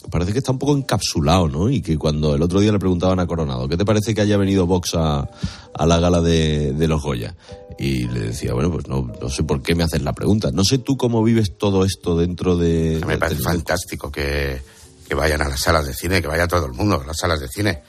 [0.09, 1.69] parece que está un poco encapsulado, ¿no?
[1.69, 4.37] Y que cuando el otro día le preguntaban a Coronado, ¿qué te parece que haya
[4.37, 5.29] venido Vox a,
[5.73, 7.35] a la gala de, de los Goya?
[7.77, 10.51] Y le decía, bueno, pues no, no sé por qué me haces la pregunta.
[10.51, 13.01] No sé tú cómo vives todo esto dentro de...
[13.05, 14.61] Me parece fantástico que,
[15.07, 17.39] que vayan a las salas de cine, que vaya todo el mundo a las salas
[17.39, 17.83] de cine.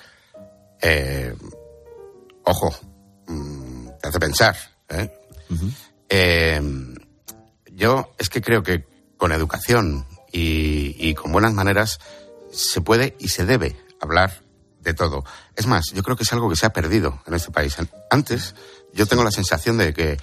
[0.80, 1.34] Eh,
[2.44, 2.74] ojo,
[3.28, 4.56] mm, te hace pensar.
[4.88, 5.10] ¿eh?
[6.08, 6.60] Eh,
[7.72, 8.84] yo es que creo que
[9.16, 12.00] con educación y, con buenas maneras
[12.52, 14.42] se puede y se debe hablar
[14.80, 15.24] de todo.
[15.56, 17.76] Es más, yo creo que es algo que se ha perdido en este país.
[18.10, 18.54] Antes,
[18.92, 20.18] yo tengo la sensación de que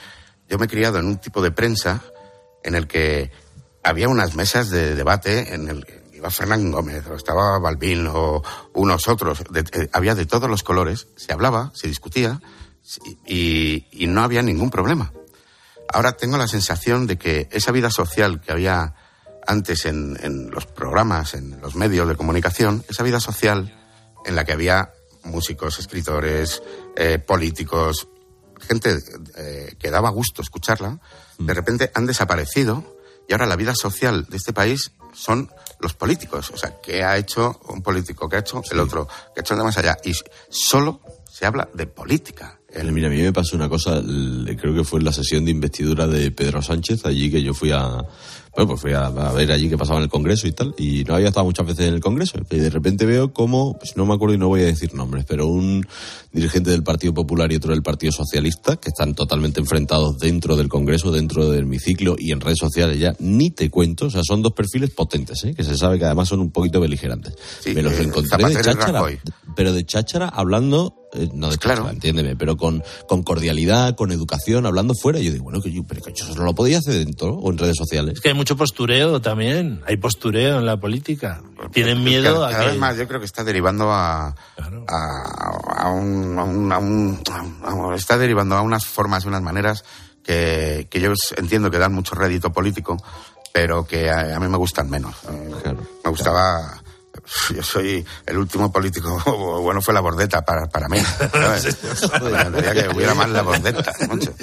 [0.47, 2.01] yo me he criado en un tipo de prensa
[2.63, 3.31] en el que
[3.83, 8.43] había unas mesas de debate en el que iba Fernán Gómez, o estaba Balbín, o
[8.73, 9.41] unos otros.
[9.41, 12.41] eh, había de todos los colores, se hablaba, se discutía
[13.25, 15.13] y no había ningún problema.
[15.91, 18.95] Ahora tengo la sensación de que esa vida social que había
[19.49, 23.75] antes en, en los programas, en los medios de comunicación, esa vida social
[24.23, 26.61] en la que había músicos, escritores,
[26.95, 28.07] eh, políticos,
[28.59, 28.99] gente
[29.37, 30.99] eh, que daba gusto escucharla,
[31.39, 32.95] de repente han desaparecido
[33.27, 36.51] y ahora la vida social de este país son los políticos.
[36.53, 38.29] O sea, ¿qué ha hecho un político?
[38.29, 39.07] ¿Qué ha hecho el otro?
[39.33, 39.97] ¿Qué ha hecho el de más allá?
[40.03, 40.13] Y
[40.49, 42.59] solo se habla de política.
[42.71, 45.51] Eh, Mira, a mí me pasó una cosa, creo que fue en la sesión de
[45.51, 47.99] investidura de Pedro Sánchez, allí que yo fui a,
[48.55, 51.03] bueno, pues fui a, a ver allí qué pasaba en el Congreso y tal, y
[51.05, 54.05] no había estado muchas veces en el Congreso, y de repente veo como, pues no
[54.05, 55.85] me acuerdo y no voy a decir nombres, pero un
[56.31, 60.67] dirigente del Partido Popular y otro del Partido Socialista, que están totalmente enfrentados dentro del
[60.67, 64.41] Congreso, dentro del hemiciclo y en redes sociales ya, ni te cuento, o sea, son
[64.41, 65.53] dos perfiles potentes, ¿eh?
[65.53, 67.33] que se sabe que además son un poquito beligerantes.
[67.65, 69.03] me los eh, encontré de cháchara,
[69.55, 74.65] pero de cháchara hablando, eh, no de cháchara, entiéndeme, pero con, con cordialidad, con educación,
[74.65, 75.19] hablando fuera.
[75.19, 77.33] Y yo digo, bueno, que yo, pero que yo eso no lo podía hacer dentro
[77.33, 78.13] o en redes sociales.
[78.15, 79.81] Es que hay mucho postureo también.
[79.87, 81.41] Hay postureo en la política.
[81.71, 82.69] Tienen miedo cada, a cada que...
[82.71, 84.35] vez más yo creo que está derivando a, a,
[85.77, 87.21] a un, a un- a un-
[87.63, 89.83] a un- está derivando a unas formas y unas maneras
[90.23, 92.97] que, que yo entiendo que dan mucho rédito político
[93.51, 96.78] pero que a, a mí me gustan menos Eh, me gustaba
[97.55, 99.21] yo soy el último político
[99.61, 100.99] bueno fue la bordeta para, para mí
[101.31, 101.77] ¿sabes?
[102.51, 104.33] me que hubiera más la bordeta mucho.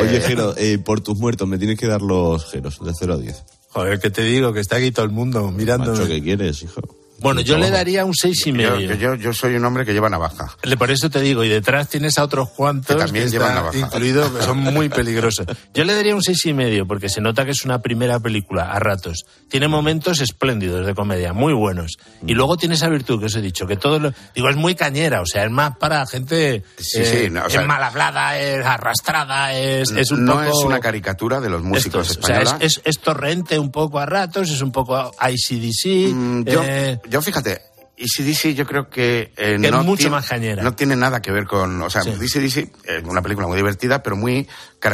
[0.00, 3.14] Oye, Eh, Jero, eh, por tus muertos, me tienes que dar los Jeros, de 0
[3.14, 3.44] a 10.
[3.70, 5.92] Joder, que te digo, que está aquí todo el mundo mirando.
[5.92, 6.80] Macho, ¿qué quieres, hijo?
[7.20, 8.94] Bueno, yo le daría un seis y medio.
[8.94, 12.18] yo, yo soy un hombre que lleva navaja Por eso te digo, y detrás tienes
[12.18, 13.78] a otros cuantos Que también llevan navaja.
[13.78, 15.46] incluidos que son muy peligrosos.
[15.74, 18.70] Yo le daría un seis y medio porque se nota que es una primera película
[18.70, 19.24] a ratos.
[19.48, 21.96] Tiene momentos espléndidos de comedia, muy buenos.
[22.26, 24.74] Y luego tiene esa virtud que os he dicho, que todo lo, digo es muy
[24.74, 27.82] cañera, o sea, es más para gente Sí, eh, sí, no, o sea- es mal
[27.82, 32.20] hablada, es arrastrada, es, es un no poco es una caricatura de los músicos Esto
[32.20, 35.12] es, o sea, españoles es, es- es torrente un poco a ratos, es un poco
[35.20, 36.12] ICDC.
[36.14, 37.62] Mm, yo, eh, yo fíjate,
[37.96, 40.62] ECDC yo creo que, eh, Que es no mucho tiene, más cañera.
[40.62, 44.16] No tiene nada que ver con, o sea, ECDC es una película muy divertida, pero
[44.16, 44.46] muy,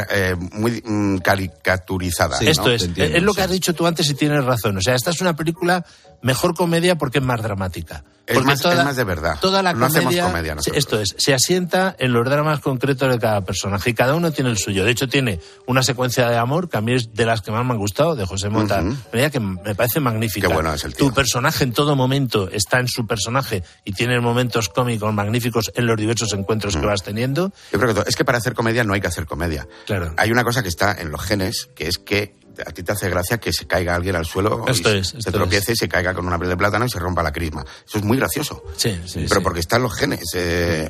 [0.09, 2.39] eh, muy mm, caricaturizada.
[2.39, 3.37] Esto es, entiendo, es lo sí.
[3.37, 4.77] que has dicho tú antes y tienes razón.
[4.77, 5.85] O sea, esta es una película
[6.21, 8.03] mejor comedia porque es más dramática.
[8.25, 9.37] Es Porque más- es más de verdad.
[9.41, 10.77] Toda la No hacemos comedia, comedia nosotros.
[10.77, 14.49] Esto es, se asienta en los dramas concretos de cada personaje y cada uno tiene
[14.49, 14.85] el suyo.
[14.85, 17.65] De hecho, tiene una secuencia de amor que a mí es de las que más
[17.65, 18.81] me han gustado, de José Mota.
[19.11, 20.47] Mira que me parece magnífica.
[20.47, 21.05] Qué bueno es el tío.
[21.09, 25.85] Tu personaje en todo momento está en su personaje y tienen momentos cómicos magníficos en
[25.85, 27.51] los diversos encuentros que vas teniendo.
[27.73, 29.67] Yo creo que es que para hacer comedia no hay que hacer comedia.
[29.85, 30.13] Claro.
[30.17, 32.35] Hay una cosa que está en los genes, que es que
[32.67, 35.17] a ti te hace gracia que se caiga alguien al suelo Esto y es, se
[35.17, 37.65] esto tropiece y se caiga con una piel de plátano y se rompa la crisma.
[37.87, 38.63] Eso es muy gracioso.
[38.77, 39.43] Sí, sí, Pero sí.
[39.43, 40.23] porque están los genes.
[40.35, 40.87] eh,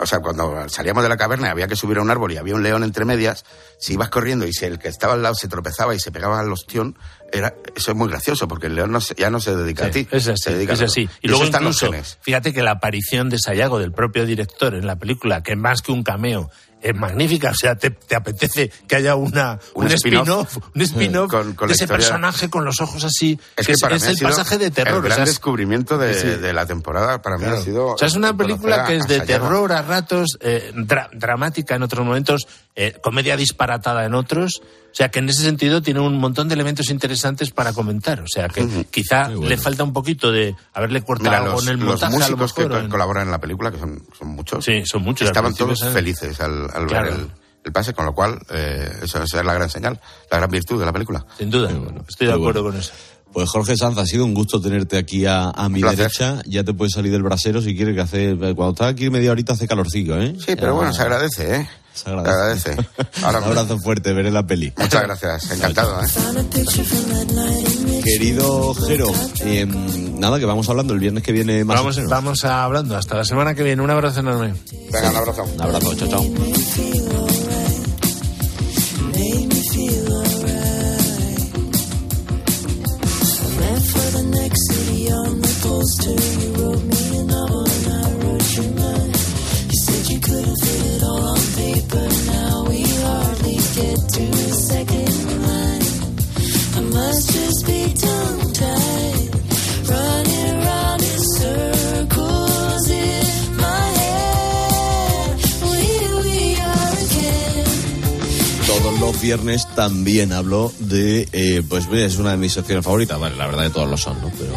[0.00, 2.36] O sea, cuando salíamos de la caverna y había que subir a un árbol y
[2.36, 3.44] había un león entre medias,
[3.80, 6.38] si ibas corriendo y si el que estaba al lado se tropezaba y se pegaba
[6.38, 6.96] al ostión,
[7.32, 9.90] era, eso es muy gracioso porque el león no se- ya no se dedica a
[9.90, 10.06] ti.
[10.12, 11.08] Es así, se dedica es a así.
[11.20, 12.18] Y luego están los genes.
[12.20, 15.90] fíjate que la aparición de Sayago, del propio director en la película, que más que
[15.90, 16.48] un cameo,
[16.82, 17.50] es magnífica.
[17.50, 20.28] O sea, te, te apetece que haya una, Un spin-off.
[20.28, 22.06] spin-off, un spin-off Con- con de ese historia.
[22.06, 23.38] personaje con los ojos así.
[23.56, 24.94] Es que que para es mí ha el pasaje de terror.
[24.94, 26.26] El o gran sea, es- descubrimiento de, Sí.
[26.28, 27.58] de la temporada para mí Claro.
[27.58, 27.86] ha sido.
[27.94, 31.82] O sea, es una película que es de terror a ratos, eh, dra- dramática en
[31.82, 34.62] otros momentos, eh, comedia disparatada en otros.
[34.64, 38.20] O sea, que en ese sentido tiene un montón de elementos interesantes para comentar.
[38.20, 41.68] O sea, que quizá le falta un poquito de haberle cortado Mira, algo los, en
[41.70, 42.04] el los montaje.
[42.24, 45.02] a lo músicos que en- colaboran en la película, que son, son muchos, Sí, son
[45.02, 45.26] muchos.
[45.28, 45.94] estaban todos ¿sabes?
[45.94, 47.04] felices al, al Claro.
[47.10, 47.30] ver el,
[47.64, 49.98] el pase, con lo cual eh, esa es la gran señal,
[50.30, 51.24] la gran virtud de la película.
[51.38, 51.70] Sin duda,
[52.06, 52.76] estoy de acuerdo bueno.
[52.76, 52.92] con eso.
[53.32, 55.98] Pues Jorge Sanz, ha sido un gusto tenerte aquí a, a mi placer.
[56.00, 56.42] derecha.
[56.44, 58.36] Ya te puedes salir del brasero si quieres que hace.
[58.36, 60.34] Cuando estás aquí media horita hace calorcillo, ¿eh?
[60.38, 61.68] Sí, pero bueno, se agradece, ¿eh?
[61.94, 62.76] Se agradece.
[63.22, 64.72] Ahora un abrazo fuerte, veré la peli.
[64.76, 66.06] Muchas gracias, encantado, ¿eh?
[68.02, 69.06] Querido Jero,
[69.40, 71.76] eh, nada, que vamos hablando el viernes que viene más.
[71.76, 72.96] Vamos, vamos a hablando.
[72.96, 73.82] Hasta la semana que viene.
[73.82, 74.54] Un abrazo enorme.
[74.92, 75.44] Venga, un abrazo.
[75.44, 76.24] Un abrazo, chao, chao.
[79.12, 79.46] Made
[86.46, 86.51] me
[91.92, 92.21] good.
[109.02, 111.28] Los viernes también hablo de.
[111.32, 113.18] eh, pues es una de mis secciones favoritas.
[113.18, 114.30] Vale, la verdad que todos lo son, ¿no?
[114.38, 114.54] Pero,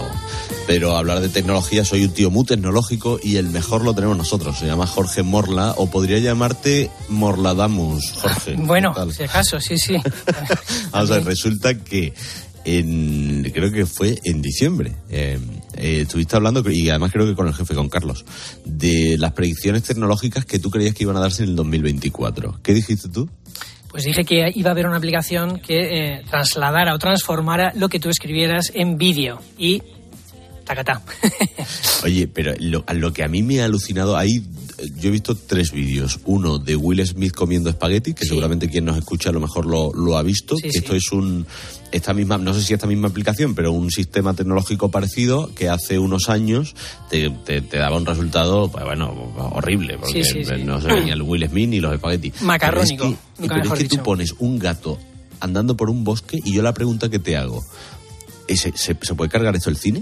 [0.68, 4.60] pero hablar de tecnología, soy un tío muy tecnológico y el mejor lo tenemos nosotros.
[4.60, 8.56] Se llama Jorge Morla o podría llamarte Morladamus, Jorge.
[8.60, 9.14] Bueno, ¿Qué tal?
[9.14, 9.96] si acaso, sí, sí.
[10.92, 12.14] Vamos a ver, resulta que
[12.66, 15.40] en, creo que fue en diciembre, eh,
[15.76, 18.24] eh, estuviste hablando, y además creo que con el jefe, con Carlos,
[18.64, 22.60] de las predicciones tecnológicas que tú creías que iban a darse en el 2024.
[22.62, 23.28] ¿Qué dijiste tú?
[23.96, 25.78] Pues dije que iba a haber una aplicación que
[26.18, 29.42] eh, trasladara o transformara lo que tú escribieras en vídeo.
[29.58, 29.82] Y.
[30.66, 31.02] Tacatá.
[32.04, 34.44] Oye, pero lo, que a mí me ha alucinado, ahí
[34.98, 36.20] yo he visto tres vídeos.
[36.26, 39.94] Uno de Will Smith comiendo espagueti, que seguramente quien nos escucha a lo mejor lo,
[39.94, 40.56] lo ha visto.
[40.58, 41.46] Sí, esto es un,
[41.92, 45.98] esta misma, no sé si esta misma aplicación, pero un sistema tecnológico parecido que hace
[46.00, 46.76] unos años
[47.10, 49.14] te, te- te daba un resultado, pues, bueno,
[49.54, 50.24] horrible, porque
[50.66, 52.34] no se veía el Will Smith ni los espagueti.
[52.42, 53.06] Macarrónico,
[53.38, 54.98] Pero es que, pero es mejor que tú pones un gato
[55.40, 57.64] andando por un bosque y yo la pregunta que te hago,
[58.48, 60.02] ¿ese- ¿se, se puede cargar esto el cine?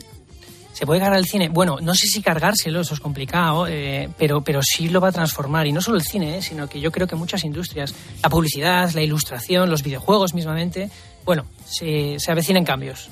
[0.74, 1.50] ¿Se puede cargar el cine?
[1.50, 5.12] Bueno, no sé si cargárselo, eso es complicado, eh, pero, pero sí lo va a
[5.12, 5.68] transformar.
[5.68, 8.92] Y no solo el cine, eh, sino que yo creo que muchas industrias, la publicidad,
[8.92, 10.90] la ilustración, los videojuegos mismamente,
[11.26, 13.10] bueno, se, se avecinan cambios.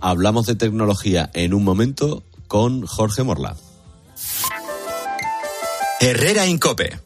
[0.00, 3.56] Hablamos de tecnología en un momento con Jorge Morla.
[6.00, 7.05] Herrera Incope.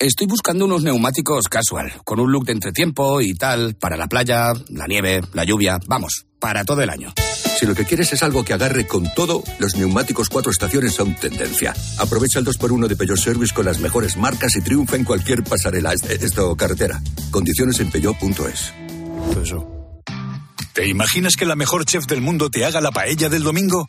[0.00, 4.52] Estoy buscando unos neumáticos casual, con un look de entretiempo y tal, para la playa,
[4.68, 7.12] la nieve, la lluvia, vamos, para todo el año.
[7.58, 11.16] Si lo que quieres es algo que agarre con todo, los neumáticos cuatro estaciones son
[11.16, 11.74] tendencia.
[11.98, 15.92] Aprovecha el 2x1 de Peugeot Service con las mejores marcas y triunfa en cualquier pasarela,
[15.94, 17.02] eh, esto carretera.
[17.32, 18.72] Condiciones en peugeot.es.
[20.74, 23.88] ¿Te imaginas que la mejor chef del mundo te haga la paella del domingo?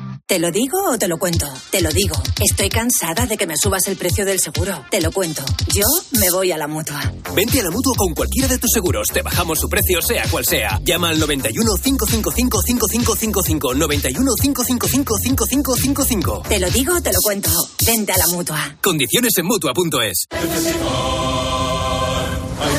[0.31, 1.45] ¿Te lo digo o te lo cuento?
[1.71, 2.15] Te lo digo.
[2.39, 4.85] Estoy cansada de que me subas el precio del seguro.
[4.89, 5.43] Te lo cuento.
[5.75, 5.83] Yo
[6.21, 7.01] me voy a la mutua.
[7.35, 9.07] Vente a la mutua con cualquiera de tus seguros.
[9.11, 10.79] Te bajamos su precio, sea cual sea.
[10.85, 13.73] Llama al 91 555 5555.
[13.73, 16.43] 91 555 5555.
[16.47, 17.49] Te lo digo o te lo cuento.
[17.85, 18.77] Vente a la mutua.
[18.81, 20.27] Condiciones en mutua.es.
[20.31, 20.39] Hay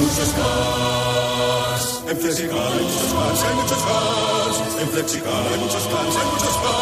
[0.01, 2.01] muchos cars.
[2.09, 4.81] En Flexicar hay muchos cars, hay muchos cars.
[4.81, 6.82] En Flexicar hay muchos hay muchos cars.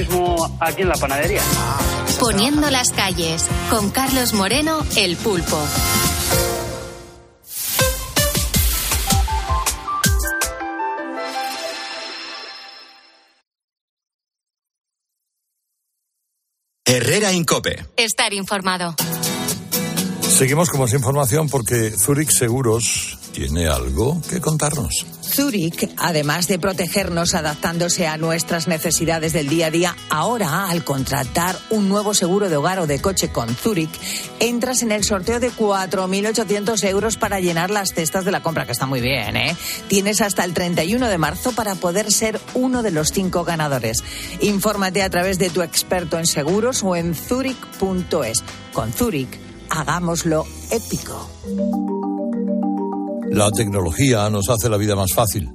[0.59, 1.41] aquí en la panadería.
[2.19, 5.59] Poniendo las calles, con Carlos Moreno, el pulpo.
[16.85, 17.85] Herrera Incope.
[17.95, 18.95] Estar informado.
[20.21, 25.05] Seguimos con más información porque Zurich Seguros tiene algo que contarnos.
[25.21, 31.57] Zurich, además de protegernos adaptándose a nuestras necesidades del día a día, ahora al contratar
[31.69, 33.89] un nuevo seguro de hogar o de coche con Zurich,
[34.39, 38.73] entras en el sorteo de 4.800 euros para llenar las cestas de la compra, que
[38.73, 39.55] está muy bien, ¿eh?
[39.87, 44.03] Tienes hasta el 31 de marzo para poder ser uno de los cinco ganadores.
[44.41, 48.43] Infórmate a través de tu experto en seguros o en zurich.es.
[48.73, 52.00] Con Zurich, hagámoslo épico.
[53.31, 55.49] La tecnología nos hace la vida más fácil.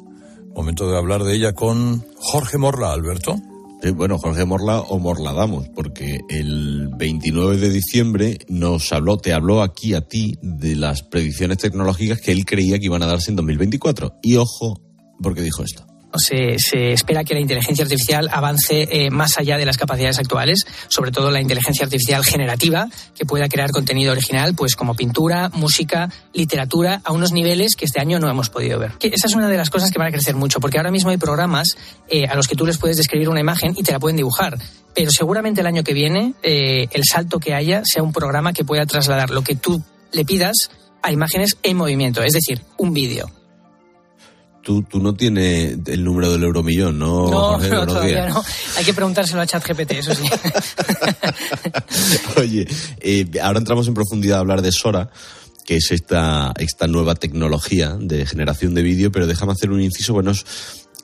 [0.55, 3.37] Momento de hablar de ella con Jorge Morla, Alberto.
[3.83, 9.61] Eh, bueno, Jorge Morla o Morladamos, porque el 29 de diciembre nos habló, te habló
[9.61, 13.37] aquí a ti de las predicciones tecnológicas que él creía que iban a darse en
[13.37, 14.21] 2024.
[14.23, 14.81] Y ojo,
[15.23, 15.87] porque dijo esto.
[16.19, 16.57] Se,
[16.93, 21.31] espera que la inteligencia artificial avance eh, más allá de las capacidades actuales, sobre todo
[21.31, 27.13] la inteligencia artificial generativa, que pueda crear contenido original, pues como pintura, música, literatura, a
[27.13, 28.93] unos niveles que este año no hemos podido ver.
[28.93, 31.11] Que esa es una de las cosas que van a crecer mucho, porque ahora mismo
[31.11, 31.77] hay programas
[32.09, 34.59] eh, a los que tú les puedes describir una imagen y te la pueden dibujar.
[34.95, 38.65] Pero seguramente el año que viene eh, el salto que haya sea un programa que
[38.65, 40.71] pueda trasladar lo que tú le pidas
[41.03, 43.31] a imágenes en movimiento, es decir, un vídeo.
[44.67, 47.31] Tú, tú, no tienes el número del euromillón, ¿no?
[47.31, 47.71] No, Jorge?
[47.71, 48.43] no todavía no.
[48.77, 50.25] Hay que preguntárselo a ChatGPT, eso sí.
[52.37, 52.67] Oye,
[52.99, 55.09] eh, ahora entramos en profundidad a hablar de Sora,
[55.65, 60.15] que es esta, esta nueva tecnología de generación de vídeo, pero déjame hacer un inciso,
[60.15, 60.45] bueno, es,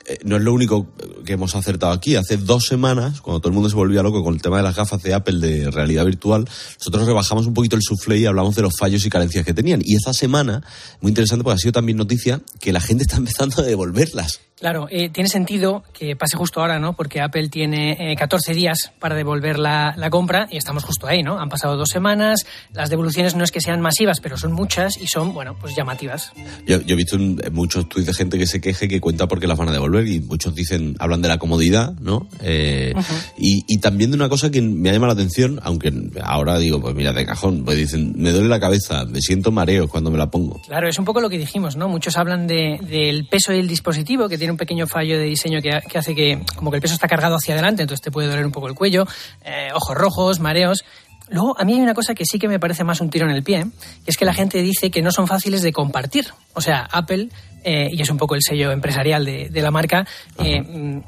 [0.05, 0.87] eh, no es lo único
[1.25, 2.15] que hemos acertado aquí.
[2.15, 4.75] Hace dos semanas, cuando todo el mundo se volvía loco con el tema de las
[4.75, 6.45] gafas de Apple de realidad virtual,
[6.77, 9.81] nosotros rebajamos un poquito el soufflé y hablamos de los fallos y carencias que tenían.
[9.83, 10.63] Y esta semana,
[11.01, 14.41] muy interesante porque ha sido también noticia, que la gente está empezando a devolverlas.
[14.63, 16.93] Claro, eh, tiene sentido que pase justo ahora, ¿no?
[16.93, 21.21] Porque Apple tiene eh, 14 días para devolver la, la, compra y estamos justo ahí,
[21.21, 21.37] ¿no?
[21.37, 25.07] Han pasado dos semanas, las devoluciones no es que sean masivas, pero son muchas y
[25.07, 26.31] son, bueno, pues llamativas.
[26.65, 29.47] Yo, yo he visto un, muchos tweets de gente que se queje que cuenta porque
[29.47, 32.29] las van a devolver y muchos dicen, hablan de la comodidad, ¿no?
[32.41, 33.33] Eh, uh -huh.
[33.37, 35.91] y, y, también de una cosa que me ha llamado la atención, aunque
[36.23, 39.89] ahora digo, pues mira, de cajón, pues dicen, me duele la cabeza, me siento mareo
[39.89, 40.61] cuando me la pongo.
[40.65, 41.89] Claro, es un poco lo que dijimos, ¿no?
[41.89, 45.97] Muchos hablan de, del peso del dispositivo, que tiene un pequeño fallo de diseño que,
[45.97, 48.51] hace que como que el peso está cargado hacia adelante, entonces te puede doler un
[48.51, 49.05] poco el cuello,
[49.43, 50.85] eh, ojos rojos, mareos.
[51.29, 53.35] Luego, a mí hay una cosa que sí que me parece más un tiro en
[53.35, 53.65] el pie,
[54.05, 56.27] que es que la gente dice que no son fáciles de compartir.
[56.53, 57.29] O sea, Apple,
[57.63, 60.05] eh, y es un poco el sello empresarial de, de la marca,
[60.37, 61.01] eh,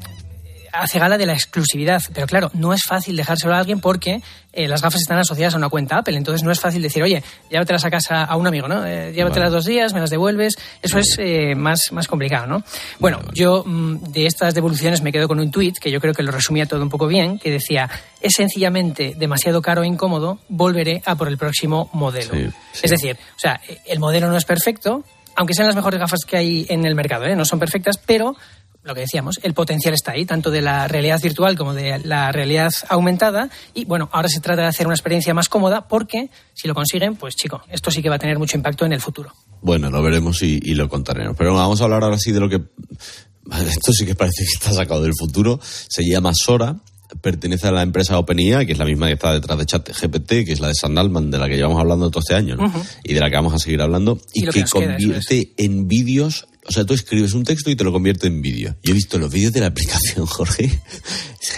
[0.80, 2.02] hace gala de la exclusividad.
[2.14, 4.22] Pero claro, no es fácil dejárselo a alguien porque
[4.54, 6.16] eh, las gafas están asociadas a una cuenta Apple.
[6.16, 8.86] Entonces no es fácil decir, oye, llévatelas a casa a un amigo, ¿no?
[8.86, 9.56] Eh, llévatelas vale.
[9.56, 10.56] dos días, me las devuelves.
[10.82, 12.64] Eso es eh, más, más complicado, ¿no?
[13.00, 16.14] Bueno, vale, yo mm, de estas devoluciones me quedo con un tuit que yo creo
[16.14, 17.90] que lo resumía todo un poco bien, que decía,
[18.22, 22.34] es sencillamente demasiado caro e incómodo, volveré a por el próximo modelo.
[22.34, 22.82] Sí, sí.
[22.84, 25.04] Es decir, o sea, el modelo no es perfecto,
[25.36, 27.36] aunque sean las mejores gafas que hay en el mercado, ¿eh?
[27.36, 28.36] no son perfectas, pero
[28.86, 32.32] lo que decíamos, el potencial está ahí, tanto de la realidad virtual como de la
[32.32, 33.50] realidad aumentada.
[33.74, 37.16] Y bueno, ahora se trata de hacer una experiencia más cómoda porque si lo consiguen,
[37.16, 39.34] pues chico, esto sí que va a tener mucho impacto en el futuro.
[39.62, 41.36] Bueno, lo veremos y, y lo contaremos.
[41.36, 42.62] Pero vamos a hablar ahora sí de lo que
[43.68, 46.78] esto sí que parece que está sacado del futuro, se llama Sora,
[47.22, 50.52] pertenece a la empresa OpenAI, que es la misma que está detrás de ChatGPT, que
[50.52, 52.72] es la de Sam Altman, de la que llevamos hablando todo este año, ¿no?
[53.04, 56.72] Y de la que vamos a seguir hablando, y, que, queda, convierte en vídeos, o
[56.72, 58.76] sea, tú escribes un texto y te lo convierte en vídeo.
[58.82, 60.66] Yo he visto los vídeos de la aplicación, Jorge,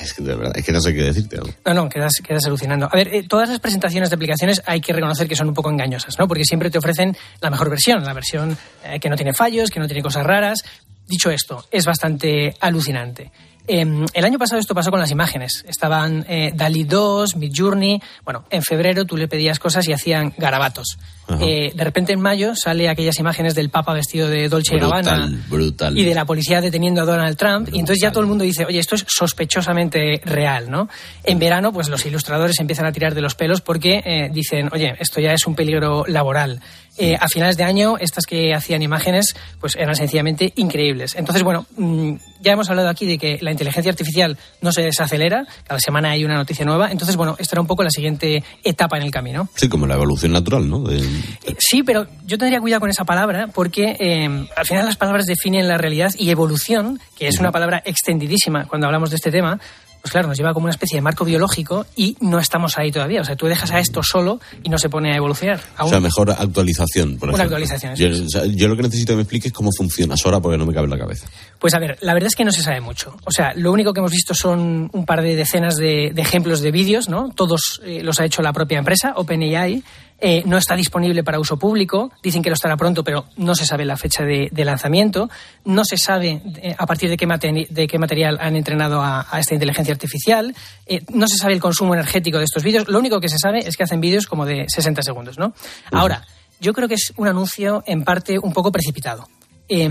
[0.01, 1.37] es que, de verdad, es que no sé qué decirte.
[1.37, 1.45] ¿no?
[1.65, 2.89] No, no, quedas, quedas alucinando.
[2.91, 5.71] A ver, eh, todas las presentaciones de aplicaciones hay que reconocer que son un poco
[5.71, 6.27] engañosas, ¿no?
[6.27, 9.79] Porque siempre te ofrecen la mejor versión, la versión eh, que no tiene fallos, que
[9.79, 10.59] no tiene cosas raras.
[11.07, 13.31] Dicho esto, es bastante alucinante.
[13.67, 15.65] Eh, el año pasado esto pasó con las imágenes.
[15.67, 18.01] Estaban eh, DALI 2, Midjourney.
[18.23, 20.97] Bueno, en febrero tú le pedías cosas y hacían garabatos.
[21.41, 25.29] Eh, de repente en mayo sale aquellas imágenes del Papa vestido de Dolce y Gabbana
[25.49, 27.69] Brutal, y de la policía deteniendo a Donald Trump.
[27.73, 30.87] Y entonces ya todo el mundo dice, oye, esto es sospechosamente real, ¿no?
[31.23, 34.95] En verano, pues los ilustradores empiezan a tirar de los pelos porque eh, dicen, oye,
[34.99, 36.61] esto ya es un peligro laboral.
[36.99, 41.15] Eh, a finales de año, estas que hacían imágenes, pues eran sencillamente increíbles.
[41.15, 45.45] Entonces, bueno, mm, ya hemos hablado aquí de que la inteligencia artificial no se desacelera,
[45.65, 46.91] cada semana hay una noticia nueva.
[46.91, 49.49] Entonces, bueno, esta era un poco la siguiente etapa en el camino.
[49.55, 50.79] Sí, como la evolución natural, ¿no?
[50.79, 54.95] De- Eh, Sí, pero yo tendría cuidado con esa palabra porque eh, al final las
[54.97, 59.31] palabras definen la realidad y evolución, que es una palabra extendidísima cuando hablamos de este
[59.31, 59.59] tema,
[60.01, 63.21] pues claro, nos lleva como una especie de marco biológico y no estamos ahí todavía.
[63.21, 65.59] O sea, tú dejas a esto solo y no se pone a evolucionar.
[65.79, 67.57] O sea, mejor actualización, por Una ejemplo.
[67.57, 70.39] actualización, Yo, o sea, yo lo que necesito que me expliques es cómo funciona Sora
[70.39, 71.27] porque no me cabe en la cabeza.
[71.59, 73.15] Pues a ver, la verdad es que no se sabe mucho.
[73.25, 76.61] O sea, lo único que hemos visto son un par de decenas de, de ejemplos
[76.61, 77.29] de vídeos, ¿no?
[77.35, 79.83] Todos eh, los ha hecho la propia empresa, OpenAI.
[80.19, 82.11] Eh, no está disponible para uso público.
[82.23, 85.29] Dicen que lo estará pronto, pero no se sabe la fecha de, de lanzamiento.
[85.63, 87.27] No se sabe eh, a partir de qué,
[87.69, 90.55] de qué material han entrenado a, a esta inteligencia artificial.
[90.87, 92.87] Eh, no se sabe el consumo energético de estos vídeos.
[92.87, 95.53] Lo único que se sabe es que hacen vídeos como de 60 segundos, ¿no?
[95.91, 96.25] Ahora,
[96.59, 99.27] yo creo que es un anuncio en parte un poco precipitado.
[99.69, 99.89] Eh,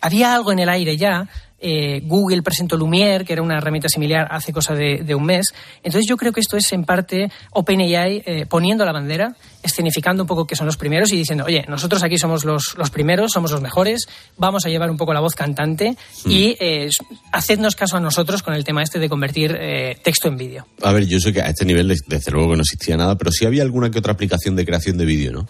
[0.00, 1.28] había algo en el aire ya.
[1.60, 5.52] Eh, Google presentó Lumiere, que era una herramienta similar hace cosa de, de un mes.
[5.82, 10.26] Entonces yo creo que esto es en parte OpenAI eh, poniendo la bandera, escenificando un
[10.28, 13.50] poco que son los primeros y diciendo, oye, nosotros aquí somos los, los primeros, somos
[13.50, 14.06] los mejores,
[14.36, 15.96] vamos a llevar un poco la voz cantante
[16.26, 16.88] y eh,
[17.32, 20.66] hacednos caso a nosotros con el tema este de convertir eh, texto en vídeo.
[20.82, 23.16] A ver, yo sé que a este nivel, des- desde luego que no existía nada,
[23.18, 25.48] pero sí había alguna que otra aplicación de creación de vídeo, ¿no?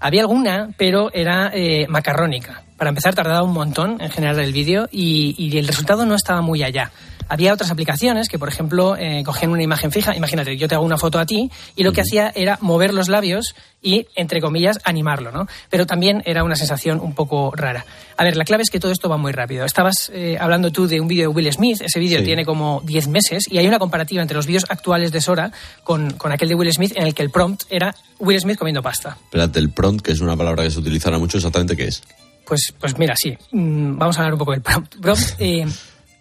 [0.00, 1.50] Había alguna, pero era
[1.88, 2.63] macarrónica.
[2.76, 6.40] Para empezar, tardaba un montón en generar el vídeo y, y el resultado no estaba
[6.42, 6.90] muy allá.
[7.26, 10.14] Había otras aplicaciones que, por ejemplo, eh, cogían una imagen fija.
[10.14, 13.08] Imagínate, yo te hago una foto a ti y lo que hacía era mover los
[13.08, 15.46] labios y, entre comillas, animarlo, ¿no?
[15.70, 17.86] Pero también era una sensación un poco rara.
[18.18, 19.64] A ver, la clave es que todo esto va muy rápido.
[19.64, 21.80] Estabas eh, hablando tú de un vídeo de Will Smith.
[21.80, 22.24] Ese vídeo Sí.
[22.26, 25.50] tiene como 10 meses y hay una comparativa entre los vídeos actuales de Sora
[25.82, 28.82] con, con aquel de Will Smith en el que el prompt era Will Smith comiendo
[28.82, 29.16] pasta.
[29.24, 32.02] Espérate, el prompt, que es una palabra que se utiliza ahora mucho, exactamente qué es.
[32.46, 33.36] Pues, pues mira, sí.
[33.52, 34.96] Mm, Vamos a hablar un poco del prompt.
[35.00, 35.66] Prompt, eh,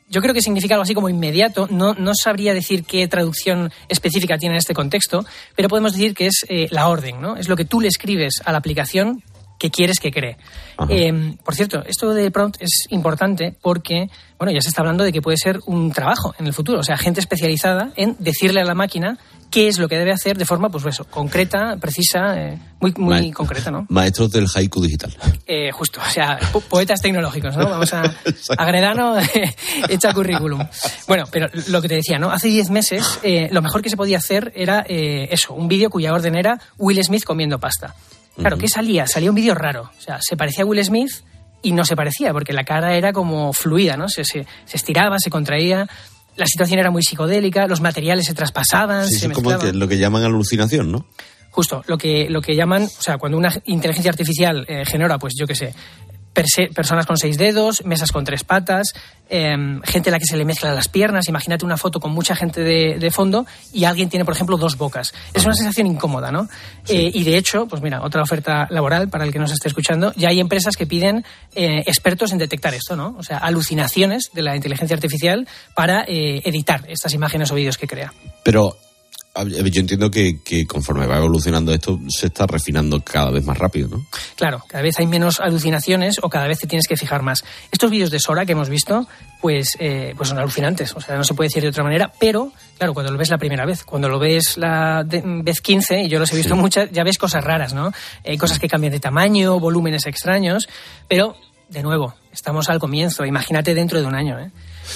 [0.10, 1.68] yo creo que significa algo así como inmediato.
[1.72, 6.28] No, no sabría decir qué traducción específica tiene en este contexto, pero podemos decir que
[6.28, 7.36] es eh, la orden, ¿no?
[7.36, 9.24] Es lo que tú le escribes a la aplicación
[9.64, 10.38] que quieres que cree.
[10.90, 15.14] Eh, por cierto, esto de prompt es importante porque, bueno, ya se está hablando de
[15.14, 16.80] que puede ser un trabajo en el futuro.
[16.80, 19.18] O sea, gente especializada en decirle a la máquina
[19.54, 23.32] qué es lo que debe hacer de forma, pues eso, concreta, precisa, eh, muy, muy
[23.32, 23.86] concreta, ¿no?
[23.90, 25.16] Maestros del haiku digital.
[25.46, 27.70] Eh, justo, o sea, po- poetas tecnológicos, ¿no?
[27.70, 28.02] Vamos a,
[28.58, 29.16] a Gredano,
[29.90, 30.66] echa currículum.
[31.08, 32.32] Bueno, pero lo que te decía, ¿no?
[32.32, 36.14] Hace 10 meses eh, lo mejor que se podía hacer era eso, un vídeo cuya
[36.14, 37.94] orden era Will Smith comiendo pasta.
[38.36, 39.06] Claro, ¿qué salía?
[39.06, 39.92] Salía un vídeo raro.
[39.96, 41.12] O sea, se parecía a Will Smith
[41.62, 44.10] y no se parecía, porque la cara era como fluida, ¿no?
[44.10, 45.88] Se, se, se estiraba, se contraía.
[46.36, 49.88] La situación era muy psicodélica, los materiales se traspasaban, Sí, se es como que- lo
[49.88, 51.06] que llaman alucinación, ¿no?
[51.52, 55.34] Justo, lo que, lo que llaman, o sea, cuando una inteligencia artificial eh, genera, pues
[55.38, 55.74] yo qué sé,
[56.34, 58.94] personas con seis dedos, mesas con tres patas,
[59.30, 62.36] eh, gente a la que se le mezclan las piernas, imagínate una foto con mucha
[62.36, 65.14] gente de, de fondo y alguien tiene, por ejemplo, dos bocas.
[65.34, 66.48] Es una sensación incómoda, ¿no?
[66.88, 70.14] Eh, y de hecho, pues mira, otra oferta laboral para el que nos esté escuchando,
[70.16, 71.26] ya hay empresas que piden
[71.56, 73.16] eh, expertos en detectar esto, ¿no?
[73.18, 77.88] O sea, alucinaciones de la inteligencia artificial para eh, editar estas imágenes o vídeos que
[77.88, 78.14] crea.
[78.44, 78.78] Pero
[79.36, 83.88] yo entiendo que, que conforme va evolucionando esto, se está refinando cada vez más rápido,
[83.90, 84.06] ¿no?
[84.36, 87.44] Claro, cada vez hay menos alucinaciones o cada vez te tienes que fijar más.
[87.72, 89.08] Estos vídeos de Sora que hemos visto,
[89.42, 92.52] pues, eh, pues son alucinantes, o sea, no se puede decir de otra manera, pero
[92.78, 96.10] claro, cuando lo ves la primera vez, cuando lo ves la de- vez 15, y
[96.10, 97.92] yo los he visto muchas, ya ves cosas raras, ¿no?
[98.24, 100.70] Eh, cosas que cambian de tamaño, volúmenes extraños,
[101.08, 101.36] pero,
[101.70, 104.52] de nuevo, estamos al comienzo, imagínate dentro de un año, ¿eh?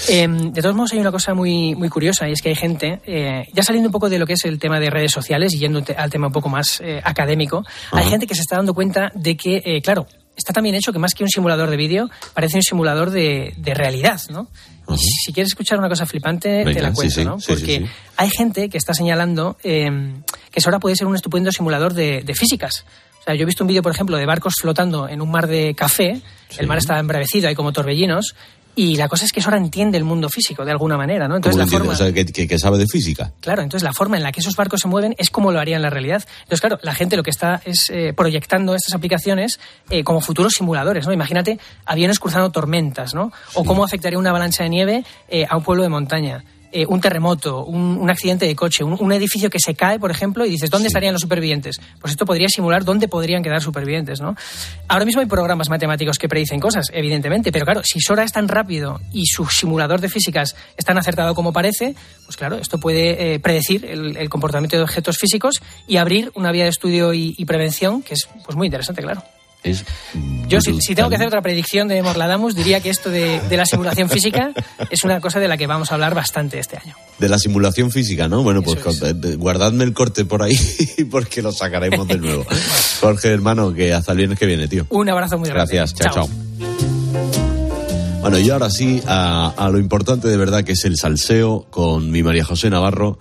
[0.09, 2.99] Eh, de todos modos, hay una cosa muy, muy curiosa y es que hay gente,
[3.05, 5.59] eh, ya saliendo un poco de lo que es el tema de redes sociales y
[5.59, 8.73] yendo te- al tema un poco más eh, académico, hay gente que se está dando
[8.73, 11.77] cuenta de que, eh, claro, está tan bien hecho que más que un simulador de
[11.77, 14.47] vídeo, parece un simulador de, de realidad, ¿no?
[14.89, 17.39] Y si quieres escuchar una cosa flipante, te Venga, la sí, cuento, sí, ¿no?
[17.39, 17.85] sí, sí, Porque sí.
[18.17, 19.89] hay gente que está señalando eh,
[20.51, 22.85] que eso ahora puede ser un estupendo simulador de, de físicas.
[23.19, 25.47] O sea, yo he visto un vídeo, por ejemplo, de barcos flotando en un mar
[25.47, 26.21] de café,
[26.57, 28.35] el mar está embravecido, hay como torbellinos,
[28.77, 31.33] y la cosa es que eso ahora entiende el mundo físico de alguna manera, ¿no?
[31.33, 31.85] ¿Cómo Entonces la entiende?
[31.87, 31.93] forma...
[31.93, 33.33] O sea, que, que- que sabe de física.
[33.41, 35.75] Claro, entonces la forma en la que esos barcos se mueven es como lo haría
[35.75, 36.23] en la realidad.
[36.43, 39.59] Entonces, claro, la gente lo que está es eh, proyectando estas aplicaciones
[39.89, 41.11] eh, como futuros simuladores, ¿no?
[41.11, 43.31] Imagínate aviones cruzando tormentas, ¿no?
[43.55, 46.43] O cómo afectaría una avalancha de nieve eh, a un pueblo de montaña.
[46.71, 50.11] Eh, un terremoto, un, un accidente de coche, un, un edificio que se cae, por
[50.11, 51.79] ejemplo, y dices, ¿dónde estarían los supervivientes?
[52.01, 54.35] Pues esto podría simular dónde podrían quedar supervivientes, ¿no?
[54.89, 58.49] Ahora mismo hay programas matemáticos que predicen cosas, evidentemente, pero claro, si Sora es tan
[58.49, 61.95] rápido y su simulador de físicas es tan acertado como parece,
[62.25, 66.51] pues claro, esto puede eh, predecir el, el comportamiento de objetos físicos y abrir una
[66.51, 69.23] vía de estudio y, y prevención que es pues muy interesante, claro.
[69.63, 69.83] Es
[70.47, 73.57] Yo, si, si tengo que hacer otra predicción de Morladamus, diría que esto de, de
[73.57, 74.51] la simulación física
[74.89, 76.95] es una cosa de la que vamos a hablar bastante este año.
[77.17, 78.43] De la simulación física, ¿no?
[78.43, 78.79] Bueno, pues
[79.37, 80.57] guardadme el corte por ahí
[81.11, 82.45] porque lo sacaremos de nuevo.
[83.01, 84.85] Jorge, hermano, que hasta el viernes que viene, tío.
[84.89, 85.75] Un abrazo muy grande.
[85.75, 86.29] Gracias, chao, chao.
[88.21, 92.11] Bueno, y ahora sí, a, a lo importante de verdad que es el salseo con
[92.11, 93.19] mi María José Navarro,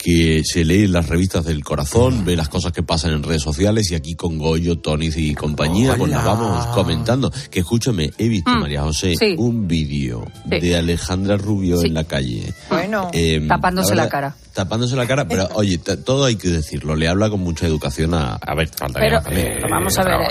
[0.00, 3.42] que se lee en las revistas del corazón, ve las cosas que pasan en redes
[3.42, 7.32] sociales y aquí con Goyo, Tonis y compañía, pues nos vamos comentando.
[7.50, 9.34] Que escúchame, he visto, Mm, María José, sí.
[9.36, 10.60] un vídeo Sí.
[10.60, 12.54] de Alejandra Rubio en la calle.
[12.70, 14.36] Bueno, Eh, tapándose la, verdad, cara.
[14.54, 18.34] Tapándose la cara, pero oye, todo hay que decirlo, le habla con mucha educación a...
[18.36, 19.48] A ver, faltaría Pero, más también.
[19.60, 20.28] pero vamos a ver, eh,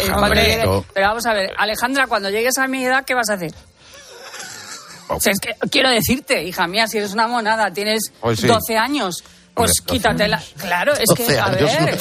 [0.63, 3.51] llegue- pero vamos a ver, Alejandra, cuando llegues a mi edad, ¿qué vas a hacer?
[5.09, 8.47] O sea, es que quiero decirte, hija mía, si eres una monada, tienes Pues sí.
[8.47, 9.24] 12 años,
[9.58, 10.43] pues Hombre, 12 quítatela.
[10.58, 11.97] Claro, es que, 12 a ver,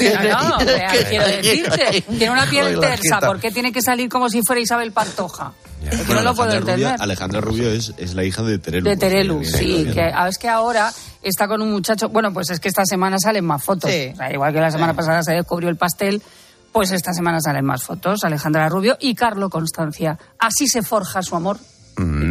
[1.09, 3.21] quiero decirte, tiene una piel tersa.
[3.21, 5.53] ¿por qué tiene que salir como si fuera Isabel Pantoja?
[5.83, 7.03] Es que Bueno, no lo puedo Alejandra Rubio, entender.
[7.03, 8.89] Alejandra Rubio es, es la hija de Terelu.
[8.89, 10.93] De Terelu, Pues, sí, bien, que ah, es que ahora
[11.23, 13.91] está con un muchacho, bueno, pues es que esta semana salen más fotos.
[13.91, 16.23] O sea, igual que la semana pasada se descubrió el pastel,
[16.73, 18.25] pues esta semana salen más fotos.
[18.25, 20.19] Alejandra Rubio y Carlo Constancia.
[20.39, 21.59] Así se forja su amor.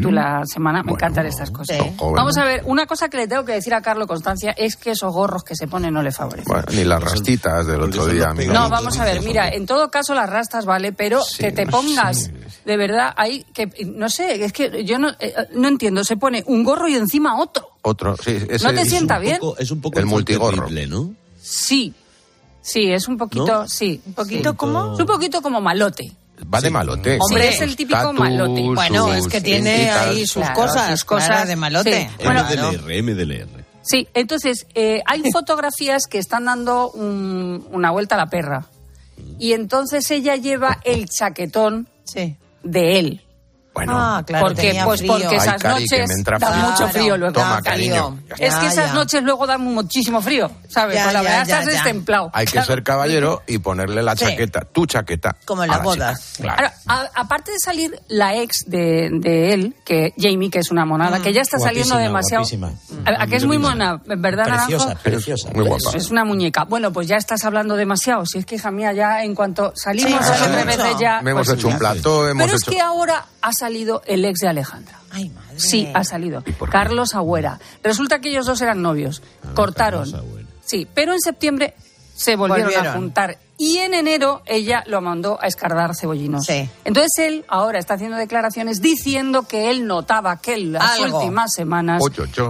[0.01, 1.77] Tú la semana, me encantan estas cosas.
[1.97, 4.91] Vamos a ver, una cosa que le tengo que decir a Carlo Constancia es que
[4.91, 6.45] esos gorros que se ponen no le favorecen.
[6.47, 8.53] Bueno, ni las rastitas del otro día, amigo.
[8.53, 12.31] No, vamos a ver, mira, en todo caso las rastas vale, pero que te pongas
[12.65, 16.43] de verdad ahí, que no sé, es que yo no, eh, no entiendo, se pone
[16.47, 17.69] un gorro y encima otro.
[17.83, 18.37] Otro, sí.
[18.49, 19.37] Ese ¿No te es sienta un bien?
[19.39, 20.57] poco- Es un poco el multigorro.
[20.67, 21.13] terrible, ¿no?
[21.41, 21.93] Sí,
[22.61, 23.67] sí, es un poquito, ¿No?
[23.67, 24.01] sí.
[24.05, 24.93] ¿Un poquito cómo?
[24.93, 26.11] Es un poquito como malote.
[26.53, 27.17] Va de malote.
[27.21, 28.61] Hombre, es el típico malote.
[28.61, 31.47] Bueno, es que tiene ahí sus Claro, cosas, sus cosas.
[31.47, 32.09] de malote.
[32.17, 32.23] Sí.
[32.25, 33.65] Bueno, MDLR, MDLR.
[33.81, 38.65] Sí, entonces eh, hay fotografías que están dando un- una vuelta a la perra.
[39.39, 41.88] Y entonces ella lleva el chaquetón
[42.63, 43.21] de él.
[43.76, 45.11] Bueno, Ah, claro, porque, tenía pues frío.
[45.11, 46.65] porque Ay, esas Cari, noches me entra dan frío.
[46.71, 47.34] mucho frío luego.
[47.34, 48.19] Toma, Da cariño.
[48.39, 48.93] Es que esas ya.
[48.93, 50.95] noches luego dan muchísimo frío, ¿sabes?
[50.95, 51.71] Ya, Con la ya, verdad ya, estás ya.
[51.84, 52.30] destemplado.
[52.34, 54.23] Hay que ser caballero y ponerle la Sí.
[54.26, 55.36] chaqueta, tu chaqueta.
[55.45, 56.34] Como en a las la bodas.
[56.38, 56.55] chica.
[56.55, 56.73] Claro.
[56.88, 60.86] Ahora, a- aparte de salir la ex de, de él, que Jamie, que es una
[60.86, 62.45] monada, que ya está saliendo demasiado.
[63.05, 65.03] A, a que es muy mona, ¿verdad, Preciosa, Naranjo?
[65.03, 65.49] preciosa.
[65.53, 65.97] Muy guapa.
[65.97, 66.63] Es una muñeca.
[66.63, 68.26] Bueno, pues ya estás hablando demasiado.
[68.26, 70.51] Si es que, hija mía, ya en cuanto salimos Sí, a las mucho.
[70.53, 71.21] tres veces ya.
[71.21, 72.71] Me hemos pues hecho un plato, hemos Pero es hecho...
[72.71, 74.99] que ahora ha salido el ex de Alejandra.
[75.11, 75.59] Ay, madre.
[75.59, 76.43] Sí, ha salido.
[76.70, 77.59] Carlos Agüera.
[77.84, 79.22] Resulta que ellos dos eran novios.
[79.55, 80.11] Cortaron.
[80.63, 81.74] Sí, pero en septiembre
[82.16, 82.88] se volvieron, Volvieron.
[82.88, 83.38] a juntar.
[83.57, 86.45] Y en enero ella lo mandó a escardar cebollinos.
[86.45, 86.70] Sí.
[86.84, 91.20] Entonces él ahora está haciendo declaraciones diciendo que él notaba que en las Algo.
[91.20, 92.03] últimas semanas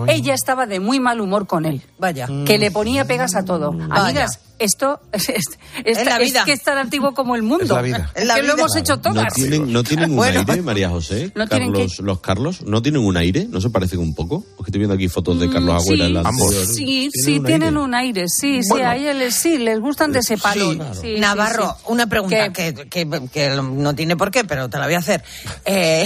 [0.08, 1.84] ella estaba de muy mal humor con él.
[2.00, 2.28] Vaya.
[2.46, 3.72] Que le ponía pegas a todo.
[3.72, 4.04] Vaya.
[4.04, 5.46] Amigas, esto es, es-
[5.84, 6.44] Es la vida.
[6.46, 7.64] que es tan antiguo como el mundo.
[7.66, 8.12] Es la vida.
[8.16, 8.64] Es Es la que lo vida.
[8.64, 9.34] hemos hecho ¿No todas.
[9.34, 10.44] tienen, ¿No tienen un Bueno.
[10.48, 11.32] aire, María José?
[11.36, 13.46] ¿No Carlos, los Carlos, ¿no tienen un aire?
[13.50, 14.44] ¿No se parecen un poco?
[14.58, 16.54] Porque estoy viendo aquí fotos de Carlos Mm, Agüera sí, en la Ambos.
[16.56, 17.80] Sí, ¿Tienen sí, un tienen aire?
[17.82, 18.90] un aire, sí, sí, Bueno.
[18.90, 20.72] a ellos les, sí, les gustan de ese palo.
[20.72, 20.80] Sí.
[20.94, 21.84] Sí, sí, Navarro, sí.
[21.88, 25.24] una pregunta que, que- que no tiene por qué, pero te la voy a hacer.
[25.66, 26.06] Eh,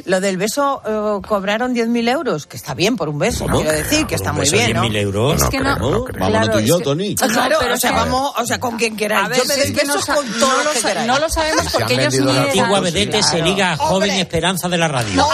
[0.06, 3.56] lo del beso eh, cobraron 10.000 euros, que está bien por un beso, ¿Cómo?
[3.62, 4.84] quiero decir, que está Un muy bien, ¿no?
[4.84, 5.42] 10.000 euros.
[5.42, 7.14] Es que no, no Claro, tú y es yo, que- Tony.
[7.20, 9.26] No, Claro, pero es sea, vamos, o sea, con quien queráis.
[9.26, 11.06] A ver, Yo me doy no, besos sa- con no todos lo los que queráis.
[11.06, 14.20] no lo sabemos porque ellos ni eran- Antigua vedette se liga joven Hombre.
[14.20, 15.14] esperanza de la radio.
[15.16, 15.26] No.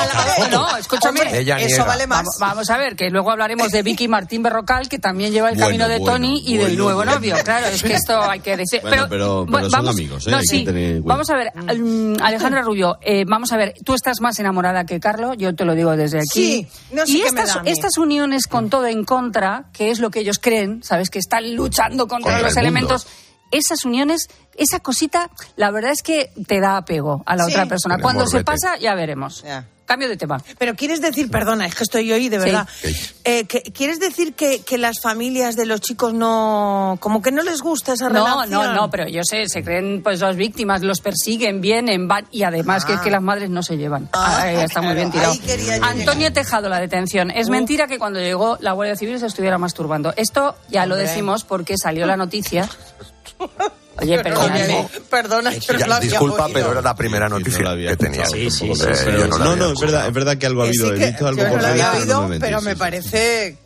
[0.51, 1.21] No, escúchame.
[1.21, 1.85] Hombre, Ella eso niega.
[1.85, 2.19] vale más.
[2.19, 5.55] Vamos, vamos a ver, que luego hablaremos de Vicky Martín Berrocal, que también lleva el
[5.55, 7.15] Bueno, camino de bueno, Tony y del nuevo bueno.
[7.15, 7.37] novio.
[7.45, 8.81] Claro, es que esto hay que decir.
[8.83, 10.31] Bueno, pero- pero son amigos, ¿eh?
[10.31, 10.65] no, sí.
[10.65, 11.01] tener.
[11.03, 15.01] Vamos a ver, mm, Alejandra Rubio, eh, vamos a ver, tú estás más enamorada que
[15.01, 16.29] Carlos, yo te lo digo desde aquí.
[16.33, 19.91] Sí, no sé y qué me estas, da estas uniones con todo en contra, que
[19.91, 21.11] es lo que ellos creen, ¿sabes?
[21.11, 23.07] Que están luchando contra Contra los elementos.
[23.51, 27.53] esas uniones, esa cosita, la verdad es que te da apego a la Sí.
[27.53, 27.99] otra persona.
[27.99, 29.45] Cuando se pasa, ya veremos.
[29.93, 30.43] Cambio de tema.
[30.57, 32.45] Pero quieres decir, perdona, es que estoy hoy de Sí.
[32.47, 32.67] verdad.
[33.25, 36.97] Eh, que, ¿Quieres decir que, que las familias de los chicos no.
[36.99, 38.51] como que no les gusta esa No, relación?
[38.51, 42.43] no, no, pero yo sé, se creen pues las víctimas, los persiguen, vienen, van y
[42.45, 44.09] además que es que las madres no se llevan.
[44.15, 45.35] Ahí está muy bien tirado.
[45.83, 47.31] Antonio Tejado, la detención.
[47.31, 50.15] Es mentira que cuando llegó la Guardia Civil se estuviera masturbando.
[50.17, 52.67] Esto ya lo decimos porque salió la noticia.
[54.03, 54.65] Oye, perdóname.
[54.65, 56.55] Oye, Perdona, pero Ya, lo había disculpa, oído.
[56.55, 58.27] pero era la primera noticia que tenía.
[58.27, 60.63] Sí, sí, Eh, sí, yo pero- no, no, no, es verdad, es verdad que algo
[60.63, 60.89] ha habido.
[60.89, 62.41] Sí He que visto algo yo no por lo ahí, había pero oído, no me
[62.41, 63.57] pero me sí, parece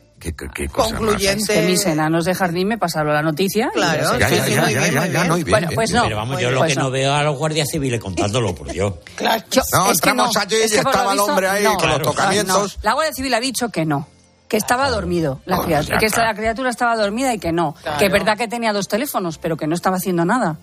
[0.72, 1.54] concluyente.
[1.54, 3.68] Que mis enanos de jardín me pasaron la noticia.
[3.72, 4.18] y Claro.
[4.18, 5.96] Ya, ya, ya, ya, ya, ya, no, bien, Bueno, pues bien.
[6.02, 6.04] no.
[6.04, 6.90] Pero vamos, yo lo Pues que no.
[6.90, 8.94] veo a los guardias civiles contándolo, por Dios.
[9.14, 11.18] Claro, yo- No, es que entramos no, allí es y que por lo estaba el
[11.18, 12.76] visto, hombre ahí con los tocamientos.
[12.76, 12.82] no.
[12.82, 14.08] La Guardia Civil ha dicho que no.
[14.48, 17.74] Que estaba dormido, la Ah, criatura, que la criatura estaba dormida y que no.
[17.82, 17.98] Claro.
[17.98, 20.56] Que es verdad que tenía dos teléfonos, pero que no estaba haciendo nada.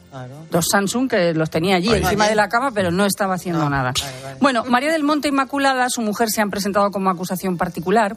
[0.50, 3.94] Dos Samsung que los tenía allí encima de la cama, pero no estaba haciendo nada.
[4.40, 8.16] Bueno, María del Monte Inmaculada, su mujer, se han presentado como acusación particular.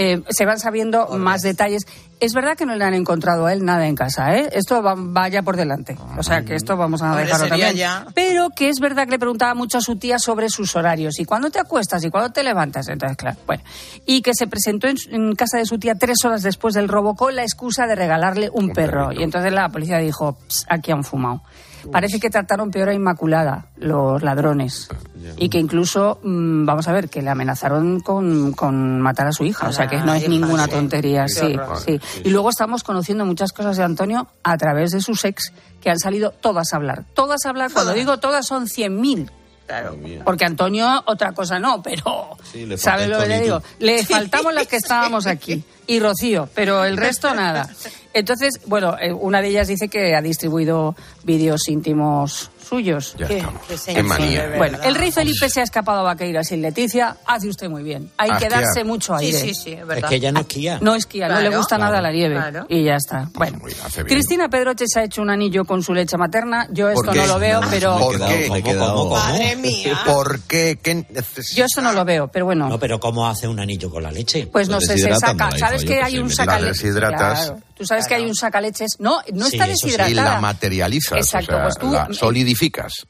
[0.00, 1.82] Eh, se van sabiendo más detalles.
[2.20, 4.48] Es verdad que no le han encontrado a él nada en casa, ¿eh?
[4.52, 5.96] Esto va, vaya por delante.
[6.16, 7.74] O sea, que esto vamos a Hombre, dejarlo también.
[7.74, 8.06] ya.
[8.14, 11.18] Pero que es verdad que le preguntaba mucho a su tía sobre sus horarios.
[11.18, 12.04] ¿Y cuándo te acuestas?
[12.04, 12.88] ¿Y cuándo te levantas?
[12.88, 13.64] Entonces, claro, bueno.
[14.06, 17.16] Y que se presentó en, en casa de su tía tres horas después del robo
[17.16, 19.12] con la excusa de regalarle un, perro.
[19.12, 21.42] Y entonces la policía dijo, "Ps, aquí han fumado.
[21.90, 24.88] Parece que trataron peor a Inmaculada, los ladrones.
[25.36, 29.44] Y que incluso, mm, vamos a ver, que le amenazaron con, con matar a su
[29.44, 29.68] hija.
[29.68, 31.28] O sea, que no es ninguna tontería.
[31.28, 32.00] Sí, sí.
[32.24, 35.98] Y luego estamos conociendo muchas cosas de Antonio a través de sus ex, que han
[35.98, 37.04] salido todas a hablar.
[37.14, 39.30] Todas a hablar, cuando digo todas son 100.000.
[39.68, 39.94] Claro.
[40.24, 42.38] Porque Antonio, otra cosa no, pero.
[42.50, 43.62] Sí, le ¿Sabes lo que le digo?
[43.80, 45.62] Le faltamos las que estábamos aquí.
[45.86, 47.68] Y Rocío, pero el resto nada.
[48.14, 53.14] Entonces, bueno, eh, una de ellas dice que ha distribuido vídeos íntimos suyos.
[53.18, 53.38] Ya ¿Qué?
[53.38, 53.62] estamos.
[53.66, 54.52] Qué Qué manía.
[54.56, 57.16] Bueno, el rey Felipe se ha escapado a Vaqueira sin Leticia.
[57.26, 58.10] Hace usted muy bien.
[58.18, 58.62] Hay A que esquiar.
[58.64, 59.38] darse mucho Sí, aire.
[59.40, 60.08] sí, sí, es Es verdad.
[60.08, 60.78] que ella no esquía.
[60.80, 62.34] No esquía, no le Claro, gusta nada la nieve.
[62.36, 62.66] claro.
[62.68, 63.28] Y ya está.
[63.34, 64.14] Bueno, Muy- hace bien.
[64.16, 66.66] Cristina Pedroche se ha hecho un anillo con su leche materna.
[66.70, 67.98] Yo esto no lo veo, pero.
[67.98, 68.48] ¿Por qué?
[68.78, 69.98] Madre mía.
[70.06, 70.78] ¿Por qué?
[70.82, 71.06] ¿Qué
[71.54, 72.68] Yo eso no lo veo, pero bueno.
[72.68, 74.46] No, pero ¿cómo hace un anillo con la leche?
[74.46, 75.50] Pues no Pues sé, se saca.
[75.58, 76.94] ¿Sabes que qué hay un sacaleches?
[76.94, 77.58] Claro.
[77.76, 78.96] Tú sabes que hay un sacaleches.
[78.98, 79.94] No, no Sí, está sí.
[80.10, 82.12] Y la materializas, Exacto, o sea, pues tú- la
[82.58, 83.06] solidificas.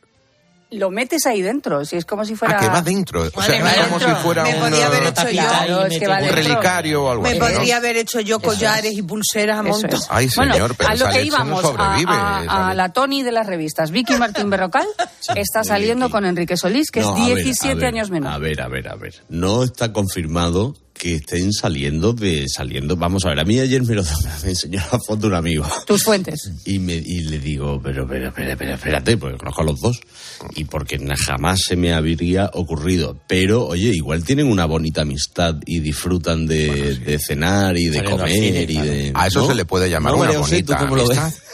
[0.71, 2.59] Lo metes ahí dentro, si es como si fuera.
[2.59, 3.23] Ah, que va dentro.
[3.35, 5.31] O sea, mía, es como si fuera Me un, podía haber eh, hecho yo.
[5.43, 7.47] Claro, es que va un relicario o algo Me así, ¿no?
[7.47, 9.95] podría haber hecho yo collares y pulseras a montón.
[9.95, 10.07] es.
[10.11, 12.13] Ay, Bueno, señor, pero a lo que íbamos, no sobrevive.
[12.13, 13.91] a, a- a la Tony de las revistas.
[13.93, 14.87] Vicky Martín Berrocal
[15.37, 18.31] está saliendo con Enrique Solís, que No, es a ver, 17 a ver, años menor.
[18.35, 19.15] A ver, a ver, a ver.
[19.31, 22.97] No está confirmado que estén saliendo de saliendo.
[22.97, 24.03] Vamos a ver, a mí ayer me lo
[24.43, 25.67] me enseñó la foto un amigo.
[25.87, 26.51] Tus fuentes.
[26.65, 30.01] Y, me, y le digo, pero, pero, pero, pero, espérate, porque conozco a los dos.
[30.55, 33.19] Y porque jamás se me habría ocurrido.
[33.27, 38.19] Pero, oye, igual tienen una bonita amistad y disfrutan de, de cenar y de Saliendo
[38.19, 38.91] comer cine, y claro.
[38.91, 39.13] de...
[39.15, 41.19] A eso se le puede llamar una María José, ¿tú bonita cómo lo ves?
[41.19, 41.48] amistad.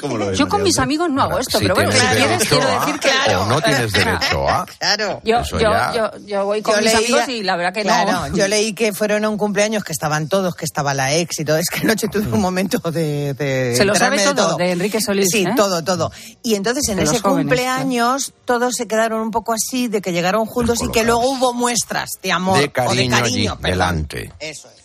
[0.00, 2.48] ¿Cómo lo ves, Yo con mis amigos no hago esto, Si pero bueno, si quieres,
[2.48, 3.34] quiero a, decir que.
[3.36, 4.66] O no tienes derecho a.
[4.78, 5.20] Claro.
[5.24, 7.82] Yo, yo, ya- yo, yo voy con Yo mis leía- amigos y la verdad que
[7.82, 8.36] claro, no.
[8.36, 11.44] yo leí que fueron a un cumpleaños que estaban todos, que estaba la ex y
[11.44, 11.56] todo.
[11.58, 13.34] Es que anoche tuve un momento de.
[13.34, 15.52] de Se lo sabe de todo, de Enrique Solís, Sí, ¿eh?
[15.56, 16.10] todo, todo.
[16.42, 20.12] Y entonces en De ese jóvenes, cumpleaños todos se quedaron un poco así, de que
[20.12, 24.32] llegaron juntos y que luego hubo muestras de amor De o de cariño allí, delante.
[24.38, 24.79] Eso es.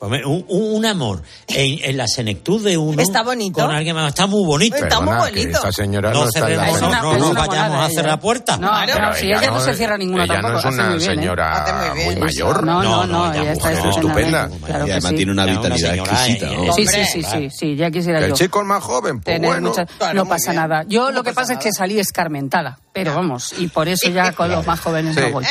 [0.00, 3.02] Un, un- un amor en, en la senectud de uno.
[3.02, 3.60] Está bonito.
[3.60, 4.08] Con alguien más.
[4.08, 4.76] Está muy bonito.
[4.76, 5.58] Está muy Perdona, bonito.
[5.58, 7.88] esta señora no, No está en la cerremos, no, una- no, no una vayamos a
[7.90, 8.56] cerrar la puerta.
[8.56, 10.98] No, Claro, pero si ella no se cierra ninguna ella tampoco, no es una muy
[10.98, 11.14] bien, ¿eh?
[11.14, 12.64] señora muy mayor.
[12.64, 14.48] No, no, No, ella está mujer estupenda.
[14.64, 15.16] Claro y que además sí.
[15.16, 16.46] tiene una Una vitalidad señora, exquisita.
[16.50, 16.72] eh, ¿no?
[16.72, 18.34] Sí, sí, sí, sí, sí, ya quisiera El yo.
[18.36, 19.68] chico es más joven, pues tener bueno.
[19.68, 20.84] muchas- Claro, no pasa nada.
[20.88, 24.50] Yo lo que pasa es que salí escarmentada, pero vamos, y por eso ya con
[24.50, 25.44] los más jóvenes no voy.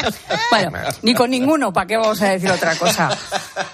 [0.50, 0.72] Bueno,
[1.04, 3.10] ni con ninguno, ¿para qué vamos a decir otra cosa?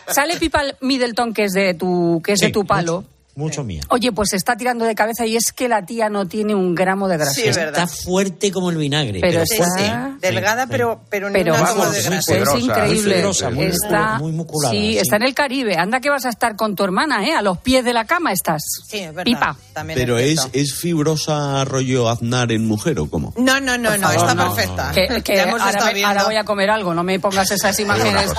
[0.08, 3.04] Sale Pipa Middleton, que es de tu, que es de tu palo.
[3.36, 3.82] Mucho mía.
[3.90, 6.74] Oye, pues se está tirando de cabeza y es que la tía no tiene un
[6.74, 7.34] gramo de grasa.
[7.34, 7.84] Sí, es verdad.
[7.84, 9.20] Está fuerte como el vinagre.
[9.20, 9.92] Pero Pero, Sí, sí.
[10.22, 12.32] Delgada, pero, pero, Pero vamos, goma de es, grasa.
[12.32, 13.24] poderosa, muy increíble.
[13.54, 14.98] muy está, muy musculada, sí, sí.
[14.98, 15.76] está en el Caribe.
[15.78, 17.34] Anda que vas a estar con tu hermana, ¿eh?
[17.34, 18.62] A los pies de la cama estás.
[18.88, 19.24] Sí, es verdad.
[19.26, 19.58] Pipa.
[19.74, 23.34] También Pero es, es fibrosa rollo Aznar en mujer o cómo?
[23.38, 24.54] No, no, no, no, está no.
[24.56, 24.92] perfecta.
[24.94, 28.32] Que, que Ya hemos ahora, me- voy a comer algo, no me pongas esas imágenes.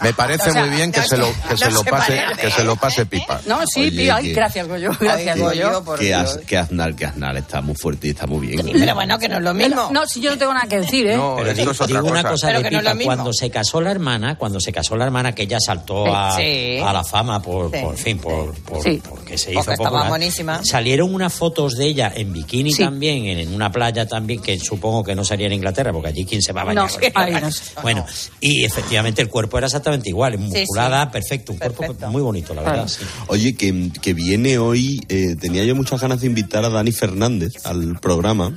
[0.00, 1.78] Me parece O sea, muy bien que no se lo se- que se no lo
[1.82, 3.40] se pase que se lo pase pipa.
[3.46, 4.90] No, sí, Oye, pi- ay, que- Gracias, Goyo.
[5.00, 5.66] Gracias, Goyo.
[5.68, 6.20] Goyo, por Que, Dios.
[6.20, 8.60] Az- que Aznar, que Aznar está muy fuerte y está muy bien.
[8.72, 9.88] Pero bueno, que no es lo mismo.
[9.90, 11.16] No, si yo no tengo nada que decir, ¿eh?
[11.16, 12.30] No, Pero esto es otra digo una cosa.
[12.30, 12.90] cosa Pero de que no es pipa.
[12.92, 13.14] lo mismo.
[13.14, 16.78] Cuando se casó la hermana, cuando se casó la hermana, que ella saltó a, Sí.
[16.78, 17.78] a la fama por, Sí.
[17.82, 19.00] por fin, por, por- Sí.
[19.08, 20.08] porque se Porque hizo estaba popular.
[20.08, 20.60] buenísima.
[20.64, 22.82] Salieron unas fotos de ella en bikini Sí.
[22.84, 26.42] también, en, una playa también, que supongo que no sería en Inglaterra, porque allí quién
[26.42, 26.84] se va a bañar.
[26.90, 27.48] No, ay, no.
[27.82, 28.04] Bueno,
[28.40, 32.88] y efectivamente el cuerpo era exactamente igual, musculada, perfecto, un cuerpo muy bonito, la verdad.
[32.88, 33.04] sí.
[33.28, 37.52] Oye, que, que viene hoy, eh, tenía yo muchas ganas de invitar a Dani Fernández
[37.64, 38.52] al programa,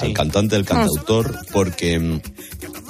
[0.00, 2.20] al cantante, al cantautor, porque mm,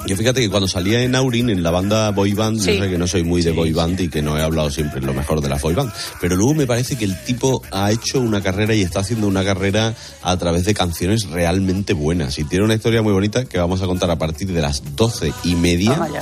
[0.07, 2.77] yo fíjate que cuando salía en Aurin, en la banda Boy Band, Sí.
[2.77, 5.01] yo sé que no soy muy de Boy Band y que no he hablado siempre
[5.01, 8.21] lo mejor de la Boy Band, pero luego me parece que el tipo ha hecho
[8.21, 12.63] una carrera y está haciendo una carrera a través de canciones realmente buenas y tiene
[12.63, 16.07] una historia muy bonita que vamos a contar a partir de las doce y media.
[16.13, 16.21] Ya.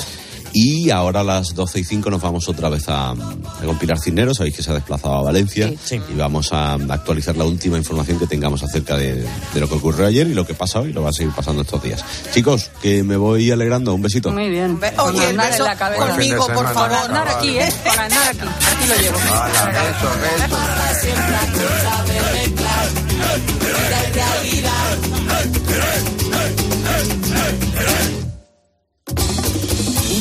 [0.60, 3.16] Y ahora a las 12 y 5 nos vamos otra vez a, a
[3.64, 6.02] con Pilar Cisneros, sabéis que se ha desplazado a Valencia Sí.
[6.12, 9.18] y vamos a actualizar la última información que tengamos acerca de,
[9.54, 11.32] de lo que ocurrió ayer y lo que pasa hoy y lo va a seguir
[11.32, 12.04] pasando estos días.
[12.34, 14.32] Chicos, que me voy alegrando, un besito.
[14.32, 14.80] Muy bien.
[14.96, 16.08] Con Oye, el beso la cabeza.
[16.08, 16.70] Conmigo, por semana.
[16.74, 16.94] favor.
[16.98, 17.70] Aznar aquí, ¿eh?
[17.84, 18.40] Con Aznar aquí.
[18.40, 19.18] Aquí lo llevo.
[19.20, 21.08] Beso.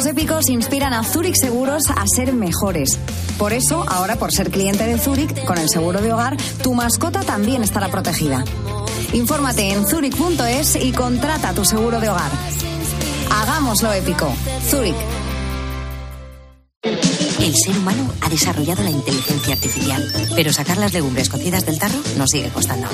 [0.00, 2.98] gestos épicos inspiran a Zurich Seguros a ser mejores.
[3.38, 7.20] Por eso, ahora por ser cliente de Zurich, con el seguro de hogar, tu mascota
[7.20, 8.44] también estará protegida.
[9.12, 12.30] Infórmate en zurich.es y contrata tu seguro de hogar.
[13.30, 14.32] Hagámoslo épico.
[14.70, 14.96] Zurich.
[17.40, 21.98] El ser humano ha desarrollado la inteligencia artificial, pero sacar las legumbres cocidas del tarro
[22.18, 22.86] nos sigue costando.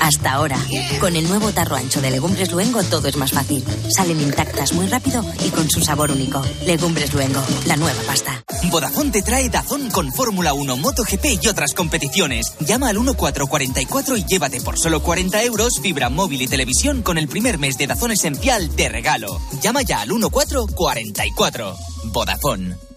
[0.00, 0.56] Hasta ahora,
[1.00, 3.62] con el nuevo tarro ancho de Legumbres Luengo todo es más fácil.
[3.94, 6.42] Salen intactas muy rápido y con su sabor único.
[6.64, 8.42] Legumbres Luengo, la nueva pasta.
[8.70, 12.54] Vodafone te trae Dazón con Fórmula 1, MotoGP y otras competiciones.
[12.60, 17.28] Llama al 1444 y llévate por solo 40 euros fibra móvil y televisión con el
[17.28, 19.38] primer mes de Dazón Esencial de regalo.
[19.60, 21.76] Llama ya al 1444.
[22.04, 22.89] Vodafone.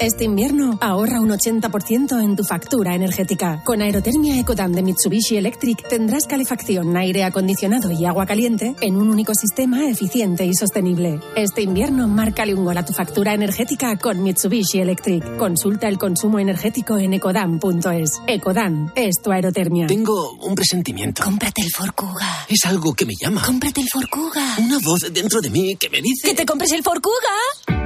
[0.00, 3.64] Este invierno ahorra un 80% en tu factura energética.
[3.64, 9.08] Con Aerotermia Ecodan de Mitsubishi Electric tendrás calefacción, aire acondicionado y agua caliente en un
[9.08, 11.18] único sistema eficiente y sostenible.
[11.34, 15.36] Este invierno márcale un gol a tu factura energética con Mitsubishi Electric.
[15.36, 18.22] Consulta el consumo energético en ecodan.es.
[18.28, 19.88] Ecodan es tu aerotermia.
[19.88, 21.24] Tengo un presentimiento.
[21.24, 22.46] Cómprate el Ford Kuga.
[22.48, 23.42] Es algo que me llama.
[23.44, 24.58] Cómprate el Ford Kuga.
[24.58, 26.28] Una voz dentro de mí que me dice...
[26.28, 27.77] ¡Que te compres el Ford Kuga!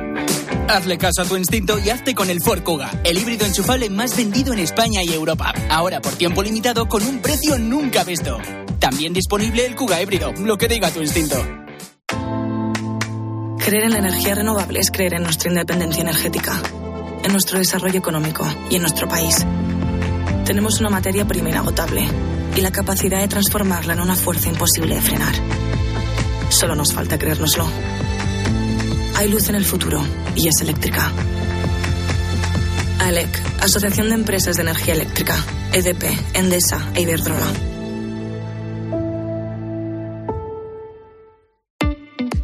[0.68, 4.16] Hazle caso a tu instinto y hazte con el Ford Kuga, el híbrido enchufable más
[4.16, 5.52] vendido en España y Europa.
[5.68, 8.38] Ahora por tiempo limitado con un precio nunca visto.
[8.78, 11.36] También disponible el Kuga híbrido, lo que diga tu instinto.
[13.58, 16.60] Creer en la energía renovable es creer en nuestra independencia energética,
[17.22, 19.46] en nuestro desarrollo económico y en nuestro país.
[20.44, 22.08] Tenemos una materia prima inagotable
[22.56, 25.34] y la capacidad de transformarla en una fuerza imposible de frenar.
[26.48, 27.66] Solo nos falta creérnoslo.
[29.22, 30.04] Hay luz en el futuro
[30.34, 31.12] y es eléctrica.
[32.98, 33.28] ALEC,
[33.60, 35.36] Asociación de Empresas de Energía Eléctrica,
[35.72, 37.71] EDP, Endesa e Iberdrola.